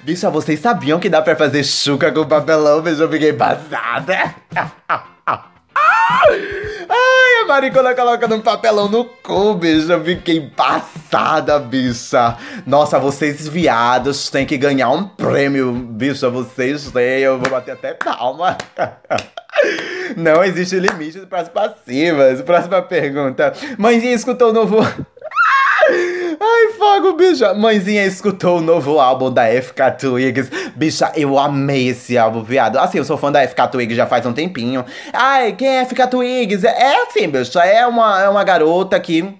Bicha, 0.04 0.28
vocês 0.28 0.61
sabiam 0.61 1.00
que 1.00 1.08
dá 1.08 1.23
pra 1.23 1.34
fazer 1.34 1.64
chuca 1.64 2.12
com 2.12 2.26
papelão? 2.26 2.82
Bicho, 2.82 3.00
eu 3.00 3.11
fiquei 3.11 3.32
passada. 3.32 4.34
Ai, 6.88 7.43
a 7.43 7.47
maricona 7.47 7.95
colocando 7.95 8.35
um 8.37 8.41
papelão 8.41 8.88
no 8.88 9.05
cu, 9.05 9.55
bicho. 9.55 9.91
Eu 9.93 10.05
fiquei 10.05 10.41
passada, 10.50 11.59
bicha. 11.59 12.37
Nossa, 12.67 12.99
vocês 12.99 13.47
viados 13.49 14.31
têm 14.31 14.47
que 14.47 14.57
ganhar 14.57 14.91
um 14.91 15.07
prêmio, 15.07 15.73
bicha. 15.73 16.29
Vocês 16.29 16.91
têm. 16.91 17.21
Eu 17.21 17.38
vou 17.38 17.50
bater 17.50 17.73
até 17.73 17.95
palma. 17.95 18.57
Não 20.17 20.45
existe 20.45 20.79
limite 20.79 21.21
para 21.26 21.41
as 21.41 21.49
passivas. 21.49 22.43
Próxima 22.43 22.83
pergunta. 22.83 23.53
Mãezinha 23.79 24.14
escutou 24.14 24.50
o 24.50 24.53
novo. 24.53 24.79
Ai, 26.56 26.73
fogo, 26.78 27.14
bicha. 27.14 27.52
Mãezinha 27.52 28.06
escutou 28.06 28.58
o 28.58 28.61
novo 28.61 29.00
álbum 29.00 29.28
da 29.28 29.42
FK 29.61 29.90
Twigs. 29.99 30.49
Bicha, 30.76 31.11
eu 31.16 31.37
amei 31.37 31.88
esse 31.88 32.16
álbum, 32.16 32.44
viado. 32.44 32.78
Assim, 32.78 32.99
eu 32.99 33.04
sou 33.04 33.18
fã 33.18 33.32
da 33.32 33.46
FK 33.46 33.66
Twigs 33.73 33.96
já 33.96 34.06
faz 34.06 34.25
um 34.25 34.32
tempinho. 34.32 34.84
Ai, 35.12 35.52
quem 35.52 35.66
é 35.66 35.84
FK 35.84 36.06
Twigs? 36.06 36.64
É 36.64 37.02
assim, 37.02 37.28
bicha. 37.28 37.58
É 37.64 37.84
uma, 37.84 38.23
é 38.23 38.28
uma 38.28 38.44
garota 38.44 39.00
que 39.00 39.34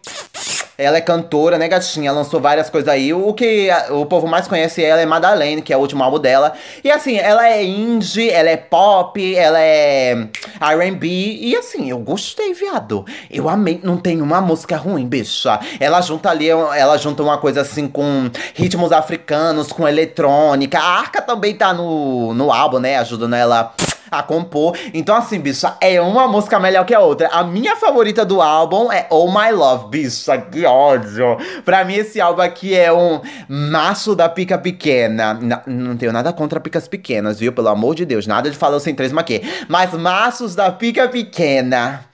ela 0.77 0.97
é 0.97 1.01
cantora, 1.01 1.57
né, 1.57 1.69
gatinha? 1.69 2.11
Lançou 2.13 2.41
várias 2.41 2.69
coisas 2.69 2.89
aí. 2.89 3.13
O 3.13 3.33
que 3.33 3.69
o 3.91 4.07
povo 4.07 4.27
mais 4.27 4.49
conhece 4.49 4.83
ela 4.83 5.01
é 5.01 5.07
Madeleine, 5.07 5.63
que 5.63 5.73
é 5.73 5.77
o 5.77 5.81
último 5.81 6.03
álbum 6.03 6.19
dela. 6.19 6.53
E 6.83 6.91
assim, 6.91 7.17
ela 7.17 7.49
é 7.49 7.63
indie, 7.65 8.29
ela 8.31 8.51
é 8.51 8.57
pop, 8.57 9.37
ela 9.37 9.61
é 9.61 10.29
RB. 10.61 11.39
E 11.41 11.57
assim, 11.57 11.91
eu 11.91 11.99
gostei, 11.99 12.53
viado. 12.55 13.05
Eu 13.31 13.49
amei. 13.49 13.81
Não 13.83 13.97
tem 13.97 14.21
uma 14.21 14.41
música 14.41 14.77
ruim, 14.77 15.07
bicha. 15.07 15.61
Ela 15.79 16.01
junta 16.01 16.31
ali, 16.31 16.49
ela 16.49 16.97
junta 16.97 17.23
uma 17.23 17.39
coisa 17.39 17.61
assim 17.61 17.87
com 17.87 18.31
ritmos 18.55 18.91
africanos, 18.91 19.73
com 19.73 19.87
eletrônica. 19.87 20.79
A 20.79 20.99
Arca 20.99 21.23
também 21.23 21.55
tá 21.55 21.73
no, 21.73 22.35
no 22.35 22.53
álbum, 22.53 22.79
né? 22.81 22.99
Ajudando 22.99 23.35
ela 23.35 23.73
a 24.19 24.23
compor. 24.23 24.77
Então, 24.93 25.17
assim, 25.17 25.39
bicha, 25.39 25.77
é 25.81 26.01
uma 26.01 26.27
música 26.27 26.59
melhor 26.59 26.85
que 26.85 26.95
a 26.95 27.01
outra. 27.01 27.29
A 27.29 27.45
minha 27.45 27.77
favorita 27.77 28.25
do 28.25 28.41
álbum 28.41 28.91
é 28.91 29.07
Oh 29.11 29.29
My 29.29 29.53
Love, 29.53 29.89
bicha, 29.89 30.39
que 30.39 30.65
ódio. 30.65 31.37
Pra 31.65 31.85
mim, 31.85 31.95
esse 31.95 32.21
álbum 32.21 32.43
aqui 32.43 32.75
é 32.75 32.93
um 32.93 33.21
macho 33.49 34.15
da 34.15 34.29
pica 34.29 34.59
pequena. 34.59 35.39
N 35.41 35.61
não 35.67 35.97
tenho 35.97 36.13
nada 36.13 36.33
contra 36.33 36.61
picas 36.61 36.89
pequenas, 36.89 37.39
viu? 37.39 37.53
Pelo 37.53 37.69
amor 37.69 37.95
de 37.95 38.05
Deus, 38.05 38.27
nada 38.27 38.51
de 38.51 38.57
falar 38.57 38.81
sem 38.81 38.95
três 38.95 39.13
maquê. 39.13 39.43
Mas 39.69 39.93
machos 39.93 40.55
da 40.55 40.71
pica 40.71 41.09
pequena. 41.09 42.05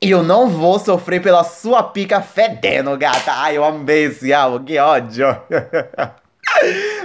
Eu 0.00 0.22
não 0.22 0.48
vou 0.48 0.78
sofrer 0.78 1.20
pela 1.20 1.42
sua 1.42 1.82
pica 1.82 2.20
fedendo, 2.20 2.96
gata. 2.96 3.32
Ai, 3.32 3.56
eu 3.56 3.64
amei 3.64 4.04
esse 4.04 4.32
álbum, 4.32 4.64
que 4.64 4.78
ódio. 4.78 5.26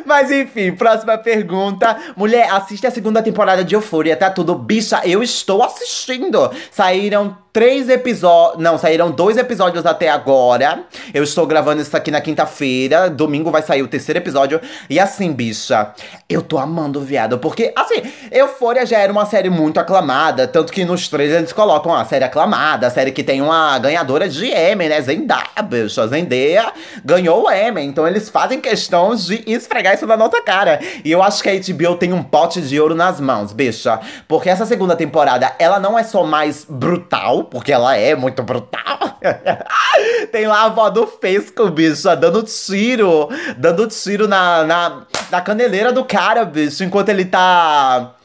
Mas 0.05 0.31
enfim, 0.31 0.71
próxima 0.73 1.17
pergunta. 1.17 1.97
Mulher, 2.15 2.49
assiste 2.51 2.87
a 2.87 2.91
segunda 2.91 3.21
temporada 3.21 3.63
de 3.63 3.75
Euphoria, 3.75 4.15
tá 4.15 4.29
tudo? 4.29 4.55
Bicha, 4.55 5.01
eu 5.05 5.21
estou 5.21 5.63
assistindo. 5.63 6.51
Saíram 6.71 7.37
três 7.53 7.89
episódios. 7.89 8.61
Não, 8.61 8.77
saíram 8.77 9.11
dois 9.11 9.37
episódios 9.37 9.85
até 9.85 10.09
agora. 10.09 10.83
Eu 11.13 11.23
estou 11.23 11.45
gravando 11.45 11.81
isso 11.81 11.95
aqui 11.95 12.09
na 12.09 12.21
quinta-feira. 12.21 13.09
Domingo 13.09 13.51
vai 13.51 13.61
sair 13.61 13.81
o 13.81 13.87
terceiro 13.87 14.19
episódio. 14.19 14.59
E 14.89 14.99
assim, 14.99 15.31
bicha, 15.33 15.93
eu 16.29 16.41
tô 16.41 16.57
amando, 16.57 17.01
viado. 17.01 17.37
Porque, 17.39 17.73
assim, 17.75 18.01
Euphoria 18.31 18.85
já 18.85 18.99
era 18.99 19.11
uma 19.11 19.25
série 19.25 19.49
muito 19.49 19.79
aclamada. 19.79 20.47
Tanto 20.47 20.71
que 20.71 20.85
nos 20.85 21.07
trailers 21.07 21.37
eles 21.37 21.53
colocam 21.53 21.93
a 21.93 22.05
série 22.05 22.23
aclamada. 22.23 22.87
A 22.87 22.89
série 22.89 23.11
que 23.11 23.23
tem 23.23 23.41
uma 23.41 23.77
ganhadora 23.79 24.29
de 24.29 24.45
Emmy, 24.47 24.87
né? 24.87 25.01
Zendaya, 25.01 25.61
bicha. 25.63 26.07
Zendaya 26.07 26.71
ganhou 27.03 27.45
o 27.45 27.51
Emmy. 27.51 27.83
Então 27.83 28.07
eles 28.07 28.29
fazem 28.29 28.61
questão 28.61 29.13
de 29.15 29.43
esfregar 29.45 29.95
isso 29.95 30.07
na 30.07 30.15
nossa 30.15 30.41
cara. 30.41 30.79
E 31.03 31.11
eu 31.11 31.21
acho 31.21 31.43
que 31.43 31.49
a 31.49 31.53
HBO 31.53 31.95
tem 31.95 32.13
um 32.13 32.23
pote 32.23 32.61
de 32.61 32.79
ouro 32.79 32.95
nas 32.95 33.19
mãos, 33.19 33.51
bicha. 33.51 33.99
Porque 34.27 34.49
essa 34.49 34.65
segunda 34.65 34.95
temporada, 34.95 35.53
ela 35.59 35.79
não 35.79 35.99
é 35.99 36.03
só 36.03 36.23
mais 36.23 36.65
brutal 36.67 37.40
porque 37.43 37.71
ela 37.71 37.95
é 37.95 38.15
muito 38.15 38.43
brutal. 38.43 39.19
Tem 40.31 40.47
lá 40.47 40.61
a 40.61 40.65
avó 40.65 40.89
do 40.89 41.05
Fesco, 41.07 41.69
bicho, 41.69 42.15
dando 42.15 42.43
tiro, 42.43 43.29
dando 43.57 43.87
tiro 43.87 44.27
na, 44.27 44.63
na, 44.63 45.01
na 45.29 45.41
caneleira 45.41 45.91
do 45.91 46.03
cara, 46.05 46.45
bicho, 46.45 46.83
enquanto 46.83 47.09
ele 47.09 47.25
tá 47.25 48.15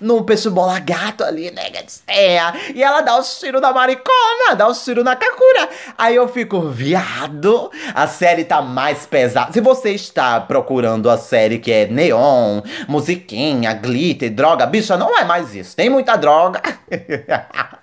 no 0.00 0.24
peixe 0.24 0.48
bola 0.48 0.78
gato 0.78 1.22
ali, 1.22 1.50
né? 1.50 1.70
É. 2.06 2.40
E 2.74 2.82
ela 2.82 3.02
dá 3.02 3.18
os 3.18 3.38
tiros 3.38 3.60
na 3.60 3.72
maricona, 3.72 4.54
dá 4.56 4.66
os 4.66 4.82
tiros 4.82 5.04
na 5.04 5.14
Kakura. 5.14 5.68
Aí 5.96 6.16
eu 6.16 6.26
fico, 6.28 6.62
viado, 6.62 7.70
a 7.94 8.06
série 8.06 8.44
tá 8.44 8.62
mais 8.62 9.04
pesada. 9.04 9.52
Se 9.52 9.60
você 9.60 9.90
está 9.90 10.40
procurando 10.40 11.10
a 11.10 11.18
série 11.18 11.58
que 11.58 11.70
é 11.70 11.86
neon, 11.86 12.62
musiquinha, 12.88 13.74
glitter, 13.74 14.30
droga, 14.30 14.66
bicha, 14.66 14.96
não 14.96 15.16
é 15.16 15.24
mais 15.24 15.54
isso. 15.54 15.76
Tem 15.76 15.90
muita 15.90 16.16
droga. 16.16 16.62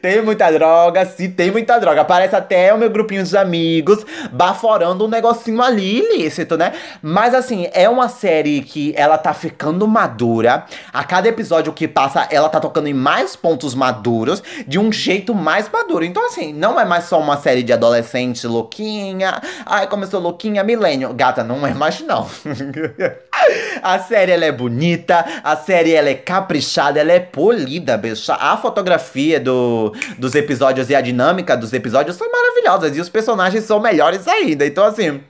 Tem 0.00 0.22
muita 0.22 0.50
droga, 0.50 1.04
se 1.04 1.28
tem 1.28 1.50
muita 1.50 1.78
droga. 1.78 2.04
Parece 2.04 2.34
até 2.34 2.72
o 2.72 2.78
meu 2.78 2.88
grupinho 2.88 3.22
de 3.22 3.36
amigos 3.36 4.04
baforando 4.32 5.04
um 5.04 5.08
negocinho 5.08 5.60
ali 5.60 5.98
ilícito, 5.98 6.56
né? 6.56 6.72
Mas 7.02 7.34
assim, 7.34 7.68
é 7.72 7.86
uma 7.88 8.08
série 8.08 8.62
que 8.62 8.94
ela 8.96 9.18
tá 9.18 9.34
ficando 9.34 9.86
madura. 9.86 10.64
A 10.90 11.04
cada 11.04 11.28
episódio 11.28 11.72
que 11.72 11.86
passa, 11.86 12.26
ela 12.30 12.48
tá 12.48 12.58
tocando 12.58 12.86
em 12.86 12.94
mais 12.94 13.36
pontos 13.36 13.74
maduros, 13.74 14.42
de 14.66 14.78
um 14.78 14.90
jeito 14.90 15.34
mais 15.34 15.68
maduro. 15.68 16.04
Então, 16.04 16.26
assim, 16.26 16.52
não 16.52 16.80
é 16.80 16.84
mais 16.84 17.04
só 17.04 17.20
uma 17.20 17.36
série 17.36 17.62
de 17.62 17.72
adolescente 17.72 18.46
louquinha. 18.46 19.40
Ai, 19.66 19.86
começou 19.86 20.18
louquinha, 20.18 20.64
milênio. 20.64 21.12
Gata, 21.12 21.44
não 21.44 21.66
é 21.66 21.74
mais 21.74 22.00
não. 22.00 22.26
a 23.82 23.98
série, 23.98 24.32
ela 24.32 24.46
é 24.46 24.52
bonita. 24.52 25.24
A 25.44 25.56
série, 25.56 25.92
ela 25.92 26.08
é 26.08 26.14
caprichada, 26.14 27.00
ela 27.00 27.12
é 27.12 27.20
polida, 27.20 27.98
bicha. 27.98 28.34
A 28.34 28.56
fotografia 28.56 29.38
do 29.38 29.89
do, 29.90 30.16
dos 30.18 30.34
episódios 30.34 30.90
e 30.90 30.94
a 30.94 31.00
dinâmica 31.00 31.56
dos 31.56 31.72
episódios 31.72 32.16
são 32.16 32.30
maravilhosas. 32.30 32.96
E 32.96 33.00
os 33.00 33.08
personagens 33.08 33.64
são 33.64 33.80
melhores 33.80 34.26
ainda. 34.28 34.66
Então, 34.66 34.84
assim. 34.84 35.20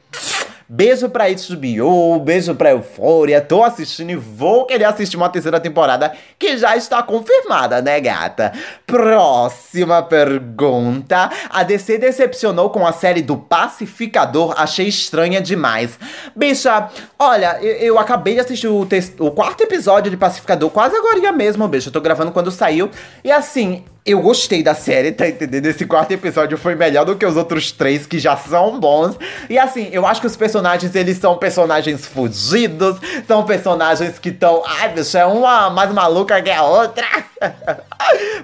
Beijo 0.72 1.08
pra 1.08 1.24
HBO, 1.28 2.20
beijo 2.20 2.54
pra 2.54 2.70
Euphoria. 2.70 3.40
Tô 3.40 3.64
assistindo 3.64 4.10
e 4.10 4.14
vou 4.14 4.66
querer 4.66 4.84
assistir 4.84 5.16
uma 5.16 5.28
terceira 5.28 5.58
temporada 5.58 6.12
que 6.38 6.56
já 6.56 6.76
está 6.76 7.02
confirmada, 7.02 7.82
né, 7.82 7.98
gata? 7.98 8.52
Próxima 8.86 10.00
pergunta. 10.00 11.28
A 11.50 11.64
DC 11.64 11.98
decepcionou 11.98 12.70
com 12.70 12.86
a 12.86 12.92
série 12.92 13.20
do 13.20 13.36
Pacificador. 13.36 14.54
Achei 14.56 14.86
estranha 14.86 15.40
demais. 15.40 15.98
Bicha, 16.36 16.88
olha, 17.18 17.58
eu, 17.60 17.74
eu 17.78 17.98
acabei 17.98 18.34
de 18.34 18.40
assistir 18.40 18.68
o, 18.68 18.86
o, 19.18 19.30
quarto 19.32 19.64
episódio 19.64 20.08
de 20.08 20.16
Pacificador 20.16 20.70
quase 20.70 20.94
agora 20.94 21.32
mesmo, 21.32 21.66
bicho. 21.66 21.88
Eu 21.88 21.92
tô 21.92 22.00
gravando 22.00 22.30
quando 22.30 22.52
saiu. 22.52 22.88
E 23.24 23.32
assim, 23.32 23.84
eu 24.04 24.20
gostei 24.20 24.62
da 24.62 24.74
série, 24.74 25.12
tá 25.12 25.28
entendendo? 25.28 25.66
Esse 25.66 25.84
quarto 25.84 26.12
episódio 26.12 26.56
foi 26.56 26.74
melhor 26.74 27.04
do 27.04 27.16
que 27.16 27.26
os 27.26 27.36
outros 27.36 27.70
três, 27.70 28.06
que 28.06 28.18
já 28.18 28.34
são 28.34 28.80
bons. 28.80 29.16
E 29.48 29.58
assim, 29.58 29.88
eu 29.92 30.06
acho 30.06 30.22
que 30.22 30.26
os 30.26 30.36
personagens, 30.36 30.94
eles 30.94 31.18
são 31.18 31.36
personagens 31.36 32.06
fugidos, 32.06 32.96
são 33.26 33.44
personagens 33.44 34.18
que 34.18 34.30
estão. 34.30 34.62
Ai, 34.66 34.88
bicho, 34.88 35.18
é 35.18 35.26
uma 35.26 35.68
mais 35.68 35.92
maluca 35.92 36.40
que 36.40 36.50
a 36.50 36.62
outra. 36.62 37.06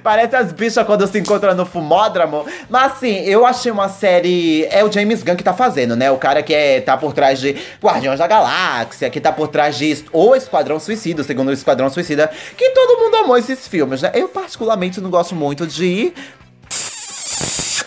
Parece 0.03 0.37
as 0.37 0.53
bichas 0.53 0.85
quando 0.87 1.07
se 1.07 1.19
encontram 1.19 1.55
no 1.55 1.65
fumódromo. 1.65 2.45
Mas 2.69 2.93
assim, 2.93 3.21
eu 3.25 3.47
achei 3.47 3.73
uma 3.73 3.89
série. 3.89 4.67
É 4.71 4.85
o 4.85 4.93
James 4.93 5.23
Gunn 5.23 5.37
que 5.37 5.45
tá 5.45 5.55
fazendo, 5.55 5.97
né? 5.97 6.11
O 6.11 6.19
cara 6.19 6.43
que 6.43 6.53
é, 6.53 6.83
tá 6.83 6.99
por 6.99 7.15
trás 7.15 7.41
de 7.41 7.57
Guardiões 7.83 8.19
da 8.19 8.27
Galáxia, 8.27 9.09
que 9.09 9.21
tá 9.21 9.33
por 9.33 9.49
trás 9.49 9.77
de 9.77 10.05
O 10.13 10.35
Esquadrão 10.35 10.79
Suicida, 10.79 11.25
segundo 11.25 11.49
o 11.49 11.53
Esquadrão 11.53 11.89
Suicida, 11.89 12.31
que 12.57 12.71
todo 12.71 13.01
mundo 13.01 13.17
amou 13.17 13.39
esses 13.39 13.67
filmes, 13.67 14.03
né? 14.03 14.11
Eu, 14.15 14.29
particularmente, 14.29 15.01
não 15.01 15.11
gosto 15.11 15.35
muito 15.35 15.46
muito 15.47 15.65
de 15.65 16.13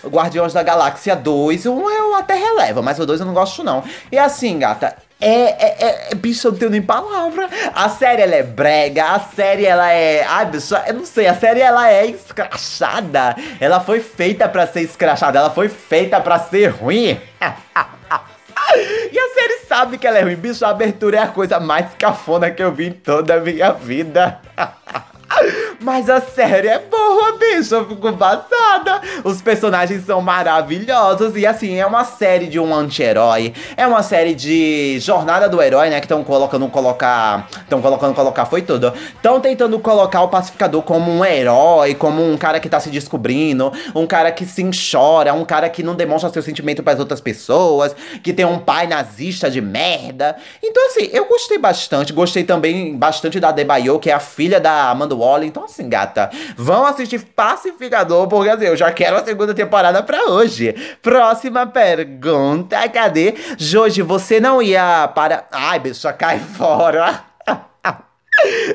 Guardiões 0.05 0.53
da 0.53 0.63
Galáxia 0.63 1.13
2, 1.13 1.65
um 1.65 1.89
eu 1.89 2.15
até 2.15 2.35
relevo, 2.35 2.81
mas 2.81 2.97
o 2.99 3.05
2 3.05 3.19
eu 3.19 3.25
não 3.25 3.33
gosto 3.33 3.63
não. 3.65 3.83
E 4.09 4.17
assim, 4.17 4.57
gata, 4.57 4.95
é, 5.19 5.29
é, 5.29 5.75
é, 5.79 6.07
é, 6.11 6.15
bicho, 6.15 6.47
eu 6.47 6.53
não 6.53 6.59
tenho 6.59 6.71
nem 6.71 6.81
palavra. 6.81 7.49
A 7.75 7.89
série, 7.89 8.21
ela 8.21 8.35
é 8.35 8.43
brega, 8.43 9.03
a 9.11 9.19
série, 9.19 9.65
ela 9.65 9.91
é... 9.91 10.23
Ai, 10.23 10.45
bicho, 10.45 10.73
eu 10.87 10.93
não 10.93 11.05
sei, 11.05 11.27
a 11.27 11.35
série, 11.35 11.59
ela 11.59 11.91
é 11.91 12.05
escrachada. 12.05 13.35
Ela 13.59 13.81
foi 13.81 13.99
feita 13.99 14.47
para 14.47 14.65
ser 14.65 14.81
escrachada, 14.81 15.39
ela 15.39 15.49
foi 15.49 15.67
feita 15.67 16.21
para 16.21 16.39
ser 16.39 16.67
ruim. 16.67 17.19
e 19.11 19.19
a 19.19 19.33
série 19.33 19.59
sabe 19.67 19.97
que 19.97 20.07
ela 20.07 20.17
é 20.17 20.21
ruim. 20.21 20.37
Bicho, 20.37 20.65
a 20.65 20.69
abertura 20.69 21.17
é 21.17 21.21
a 21.23 21.27
coisa 21.27 21.59
mais 21.59 21.87
cafona 21.97 22.49
que 22.49 22.63
eu 22.63 22.71
vi 22.71 22.87
em 22.87 22.93
toda 22.93 23.33
a 23.35 23.39
minha 23.41 23.73
vida. 23.73 24.39
Mas 25.81 26.09
a 26.09 26.19
série 26.19 26.67
é 26.67 26.79
boa, 26.79 27.37
bicho. 27.37 27.73
Eu 27.73 27.87
fico 27.87 28.11
passada. 28.13 29.01
Os 29.23 29.41
personagens 29.41 30.05
são 30.05 30.19
maravilhosos. 30.21 31.37
E 31.37 31.45
assim, 31.45 31.77
é 31.77 31.85
uma 31.85 32.03
série 32.03 32.47
de 32.47 32.59
um 32.59 32.75
anti-herói. 32.75 33.53
É 33.77 33.87
uma 33.87 34.03
série 34.03 34.35
de 34.35 34.99
jornada 34.99 35.47
do 35.47 35.61
herói, 35.61 35.89
né? 35.89 35.99
Que 36.01 36.05
estão 36.05 36.21
colocando 36.21 36.67
colocar. 36.67 37.47
Estão 37.61 37.81
colocando 37.81 38.13
colocar, 38.13 38.45
foi 38.45 38.61
tudo. 38.61 38.93
Estão 39.15 39.39
tentando 39.39 39.79
colocar 39.79 40.21
o 40.21 40.27
pacificador 40.27 40.81
como 40.81 41.09
um 41.09 41.23
herói, 41.23 41.95
como 41.95 42.21
um 42.29 42.37
cara 42.37 42.59
que 42.59 42.67
tá 42.67 42.79
se 42.79 42.89
descobrindo, 42.89 43.71
um 43.95 44.05
cara 44.05 44.31
que 44.33 44.45
se 44.45 44.61
enxora, 44.61 45.33
um 45.33 45.45
cara 45.45 45.69
que 45.69 45.81
não 45.81 45.95
demonstra 45.95 46.29
seu 46.29 46.41
sentimento 46.41 46.83
para 46.83 46.93
as 46.93 46.99
outras 46.99 47.21
pessoas, 47.21 47.95
que 48.21 48.33
tem 48.33 48.45
um 48.45 48.59
pai 48.59 48.85
nazista 48.85 49.49
de 49.49 49.61
merda. 49.61 50.35
Então, 50.61 50.87
assim, 50.87 51.09
eu 51.13 51.25
gostei 51.25 51.57
bastante. 51.57 52.11
Gostei 52.11 52.43
também 52.43 52.97
bastante 52.97 53.39
da 53.39 53.51
Debayo, 53.51 53.97
que 53.97 54.09
é 54.09 54.13
a 54.13 54.19
filha 54.19 54.59
da 54.59 54.89
Amanda 54.89 55.15
Waller. 55.15 55.47
Então, 55.47 55.68
assim, 55.69 55.87
gata? 55.87 56.29
Vão 56.55 56.85
assistir 56.85 57.19
Pacificador, 57.19 58.27
porque 58.27 58.49
assim, 58.49 58.65
eu 58.65 58.77
já 58.77 58.91
quero 58.91 59.17
a 59.17 59.23
segunda 59.23 59.53
temporada 59.53 60.01
pra 60.03 60.25
hoje. 60.29 60.75
Próxima 61.01 61.65
pergunta, 61.67 62.87
cadê? 62.89 63.35
Joji, 63.57 64.01
você 64.01 64.39
não 64.39 64.61
ia 64.61 65.07
para. 65.13 65.45
Ai, 65.51 65.79
bicha, 65.79 66.11
cai 66.13 66.39
fora. 66.57 67.23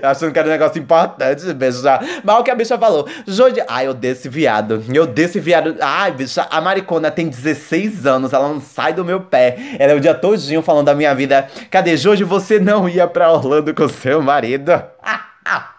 Achando 0.03 0.31
que 0.33 0.39
era 0.39 0.49
um 0.49 0.51
negócio 0.51 0.79
importante, 0.79 1.53
bicha. 1.55 2.01
Mas 2.23 2.37
o 2.37 2.43
que 2.43 2.51
a 2.51 2.55
bicha 2.55 2.77
falou? 2.79 3.09
Jodi. 3.27 3.63
Ai, 3.67 3.87
eu 3.87 3.95
desse 3.95 4.29
viado. 4.29 4.85
Eu 4.93 5.07
desse 5.07 5.41
viado. 5.41 5.77
Ai, 5.81 6.13
bicha, 6.13 6.47
a 6.51 6.61
maricona 6.61 7.11
tem 7.11 7.29
16 7.29 8.05
anos. 8.07 8.33
Ela 8.33 8.49
não 8.49 8.61
sai 8.61 8.93
do 8.93 9.05
meu 9.05 9.21
pé. 9.23 9.57
Ela 9.79 9.93
é 9.93 9.95
o 9.95 10.01
dia 10.01 10.15
todinho 10.15 10.61
falando 10.63 10.87
da 10.87 10.95
minha 10.95 11.15
vida. 11.15 11.49
Cadê, 11.71 11.97
Jodi? 11.97 12.25
Você 12.25 12.61
não 12.61 12.89
ia 12.89 13.07
pra 13.07 13.33
Orlando 13.33 13.75
com 13.75 13.89
seu 13.89 14.21
marido? 14.21 14.71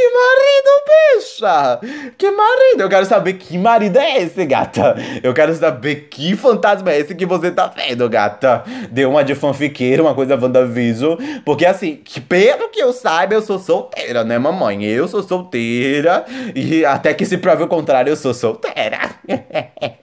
Que 0.00 0.08
marido, 0.08 1.20
bicha! 1.20 1.80
Que 2.16 2.30
marido? 2.30 2.80
Eu 2.80 2.88
quero 2.88 3.04
saber 3.04 3.34
que 3.34 3.58
marido 3.58 3.98
é 3.98 4.22
esse, 4.22 4.46
gata. 4.46 4.96
Eu 5.22 5.34
quero 5.34 5.54
saber 5.54 6.08
que 6.10 6.34
fantasma 6.34 6.90
é 6.90 7.00
esse 7.00 7.14
que 7.14 7.26
você 7.26 7.50
tá 7.50 7.66
vendo, 7.66 8.08
gata. 8.08 8.64
Deu 8.90 9.10
uma 9.10 9.22
de 9.22 9.34
fanfiqueira, 9.34 10.02
uma 10.02 10.14
coisa 10.14 10.40
WandaVision. 10.40 11.18
Porque 11.44 11.66
assim, 11.66 11.96
que, 11.96 12.18
pelo 12.18 12.70
que 12.70 12.80
eu 12.80 12.94
saiba, 12.94 13.34
eu 13.34 13.42
sou 13.42 13.58
solteira, 13.58 14.24
né, 14.24 14.38
mamãe? 14.38 14.84
Eu 14.84 15.06
sou 15.06 15.22
solteira. 15.22 16.24
E 16.54 16.82
até 16.82 17.12
que 17.12 17.26
se 17.26 17.36
prove 17.36 17.64
o 17.64 17.68
contrário, 17.68 18.10
eu 18.10 18.16
sou 18.16 18.32
solteira. 18.32 19.00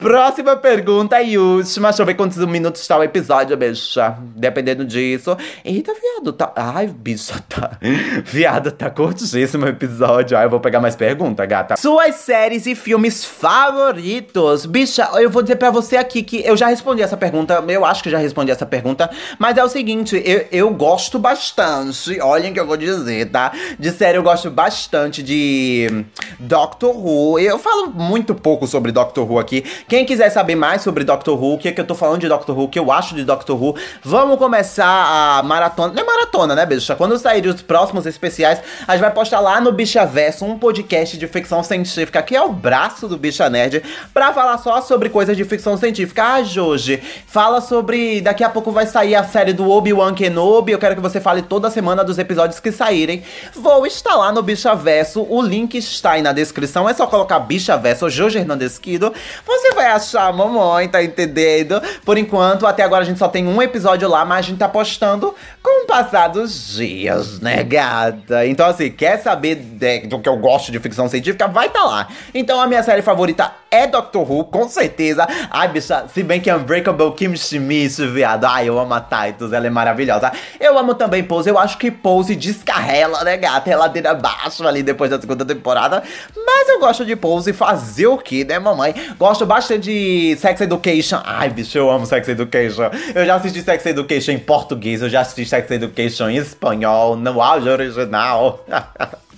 Próxima 0.00 0.56
pergunta 0.56 1.20
e 1.20 1.36
última. 1.36 1.88
Deixa 1.88 2.00
eu 2.00 2.06
ver 2.06 2.14
quantos 2.14 2.38
minutos 2.46 2.80
está 2.80 2.96
o 2.96 3.02
episódio, 3.02 3.54
bicha. 3.54 4.16
Dependendo 4.34 4.82
disso. 4.82 5.36
Eita, 5.62 5.92
viado, 5.92 6.32
tá. 6.32 6.50
Ai, 6.56 6.86
bicha, 6.86 7.34
tá. 7.46 7.72
Viado, 8.24 8.72
tá 8.72 8.88
curtíssimo 8.88 9.66
o 9.66 9.68
episódio. 9.68 10.38
Ai, 10.38 10.46
eu 10.46 10.50
vou 10.50 10.58
pegar 10.58 10.80
mais 10.80 10.96
pergunta, 10.96 11.44
gata. 11.44 11.76
Suas 11.76 12.14
séries 12.14 12.64
e 12.64 12.74
filmes 12.74 13.26
favoritos. 13.26 14.64
Bicha, 14.64 15.06
eu 15.16 15.28
vou 15.28 15.42
dizer 15.42 15.56
pra 15.56 15.70
você 15.70 15.98
aqui 15.98 16.22
que 16.22 16.42
eu 16.46 16.56
já 16.56 16.68
respondi 16.68 17.02
essa 17.02 17.18
pergunta. 17.18 17.62
Eu 17.68 17.84
acho 17.84 18.02
que 18.02 18.08
já 18.08 18.16
respondi 18.16 18.50
essa 18.50 18.64
pergunta. 18.64 19.10
Mas 19.38 19.58
é 19.58 19.62
o 19.62 19.68
seguinte, 19.68 20.20
eu, 20.24 20.46
eu 20.50 20.70
gosto 20.70 21.18
bastante. 21.18 22.18
Olhem 22.22 22.54
que 22.54 22.60
eu 22.60 22.66
vou 22.66 22.78
dizer, 22.78 23.30
tá? 23.30 23.52
De 23.78 23.90
série, 23.90 24.16
eu 24.16 24.22
gosto 24.22 24.50
bastante 24.50 25.22
de 25.22 26.06
Doctor 26.38 26.96
Who. 26.96 27.38
Eu 27.38 27.58
falo 27.58 27.90
muito 27.90 28.34
pouco 28.34 28.66
sobre 28.66 28.92
Doctor 28.92 29.30
Who 29.30 29.38
aqui. 29.38 29.62
Quem 29.90 30.04
quiser 30.04 30.30
saber 30.30 30.54
mais 30.54 30.82
sobre 30.82 31.02
Doctor 31.02 31.36
Who, 31.36 31.54
o 31.54 31.58
que 31.58 31.66
é 31.66 31.72
que 31.72 31.80
eu 31.80 31.84
tô 31.84 31.96
falando 31.96 32.20
de 32.20 32.28
Doctor 32.28 32.56
Who, 32.56 32.66
o 32.66 32.68
que 32.68 32.78
eu 32.78 32.92
acho 32.92 33.12
de 33.12 33.24
Doctor 33.24 33.60
Who, 33.60 33.74
vamos 34.04 34.38
começar 34.38 34.86
a 34.86 35.42
maratona. 35.42 35.92
Não 35.92 36.00
é 36.04 36.06
maratona, 36.06 36.54
né, 36.54 36.64
bicha? 36.64 36.94
Quando 36.94 37.18
saírem 37.18 37.50
os 37.50 37.60
próximos 37.60 38.06
especiais, 38.06 38.60
a 38.86 38.92
gente 38.92 39.00
vai 39.00 39.10
postar 39.10 39.40
lá 39.40 39.60
no 39.60 39.72
Bicha 39.72 40.06
Verso 40.06 40.44
um 40.44 40.56
podcast 40.56 41.18
de 41.18 41.26
ficção 41.26 41.64
científica, 41.64 42.22
que 42.22 42.36
é 42.36 42.40
o 42.40 42.52
braço 42.52 43.08
do 43.08 43.18
Bicha 43.18 43.50
Nerd, 43.50 43.82
pra 44.14 44.32
falar 44.32 44.58
só 44.58 44.80
sobre 44.80 45.08
coisas 45.08 45.36
de 45.36 45.42
ficção 45.42 45.76
científica. 45.76 46.22
Ah, 46.22 46.42
Jorge, 46.44 47.02
fala 47.26 47.60
sobre. 47.60 48.20
Daqui 48.20 48.44
a 48.44 48.48
pouco 48.48 48.70
vai 48.70 48.86
sair 48.86 49.16
a 49.16 49.24
série 49.24 49.52
do 49.52 49.68
Obi-Wan 49.68 50.14
Kenobi. 50.14 50.70
Eu 50.70 50.78
quero 50.78 50.94
que 50.94 51.02
você 51.02 51.20
fale 51.20 51.42
toda 51.42 51.68
semana 51.68 52.04
dos 52.04 52.16
episódios 52.16 52.60
que 52.60 52.70
saírem. 52.70 53.24
Vou 53.56 53.84
lá 54.16 54.30
no 54.30 54.40
Bicha 54.40 54.72
Verso. 54.72 55.26
O 55.28 55.42
link 55.42 55.76
está 55.76 56.12
aí 56.12 56.22
na 56.22 56.32
descrição. 56.32 56.88
É 56.88 56.94
só 56.94 57.08
colocar 57.08 57.40
Bicha 57.40 57.76
Verso 57.76 58.08
Jorge 58.08 58.38
Hernandes 58.38 58.78
Kido. 58.78 59.12
Você 59.44 59.69
vai 59.74 59.86
achar 59.86 60.28
a 60.28 60.32
mamãe, 60.32 60.88
tá 60.88 61.02
entendendo? 61.02 61.80
Por 62.04 62.18
enquanto, 62.18 62.66
até 62.66 62.82
agora 62.82 63.02
a 63.02 63.06
gente 63.06 63.18
só 63.18 63.28
tem 63.28 63.46
um 63.46 63.60
episódio 63.60 64.08
lá, 64.08 64.24
mas 64.24 64.38
a 64.38 64.42
gente 64.42 64.58
tá 64.58 64.68
postando 64.68 65.34
com 65.62 65.84
o 65.84 65.86
passar 65.86 66.28
dos 66.28 66.74
dias, 66.74 67.40
né, 67.40 67.62
gata? 67.62 68.46
Então, 68.46 68.66
assim, 68.66 68.90
quer 68.90 69.18
saber 69.18 69.56
de, 69.56 70.00
do 70.00 70.20
que 70.20 70.28
eu 70.28 70.36
gosto 70.36 70.70
de 70.70 70.78
ficção 70.78 71.08
científica? 71.08 71.48
Vai 71.48 71.68
tá 71.68 71.82
lá. 71.84 72.08
Então, 72.34 72.60
a 72.60 72.66
minha 72.66 72.82
série 72.82 73.02
favorita 73.02 73.59
é 73.70 73.86
Doctor 73.86 74.30
Who, 74.30 74.44
com 74.44 74.68
certeza. 74.68 75.26
Ai, 75.50 75.68
bicha, 75.68 76.06
se 76.12 76.22
bem 76.22 76.40
que 76.40 76.52
Unbreakable 76.52 77.12
Kim 77.12 77.36
Schmidt, 77.36 78.04
viado. 78.06 78.44
Ai, 78.44 78.68
eu 78.68 78.78
amo 78.78 78.94
a 78.94 79.00
Titus, 79.00 79.52
ela 79.52 79.66
é 79.66 79.70
maravilhosa. 79.70 80.32
Eu 80.58 80.78
amo 80.78 80.94
também 80.94 81.22
Pose, 81.22 81.48
eu 81.48 81.58
acho 81.58 81.78
que 81.78 81.90
Pose 81.90 82.34
descarrela, 82.34 83.22
né, 83.24 83.36
gata? 83.36 83.70
É 83.70 83.76
ladeira 83.76 84.10
abaixo 84.10 84.66
ali 84.66 84.82
depois 84.82 85.10
da 85.10 85.20
segunda 85.20 85.44
temporada. 85.44 86.02
Mas 86.34 86.68
eu 86.68 86.80
gosto 86.80 87.04
de 87.04 87.14
Pose 87.14 87.52
fazer 87.52 88.06
o 88.06 88.18
que, 88.18 88.44
né, 88.44 88.58
mamãe? 88.58 88.94
Gosto 89.18 89.46
bastante 89.46 89.80
de 89.80 90.36
Sex 90.36 90.60
Education. 90.60 91.20
Ai, 91.24 91.48
bicho, 91.50 91.76
eu 91.78 91.90
amo 91.90 92.06
Sex 92.06 92.28
Education. 92.28 92.90
Eu 93.14 93.24
já 93.24 93.36
assisti 93.36 93.62
Sex 93.62 93.86
Education 93.86 94.32
em 94.32 94.38
português, 94.38 95.02
eu 95.02 95.08
já 95.08 95.20
assisti 95.20 95.46
Sex 95.46 95.70
Education 95.70 96.28
em 96.28 96.36
espanhol, 96.36 97.16
no 97.16 97.40
áudio 97.40 97.72
original. 97.72 98.64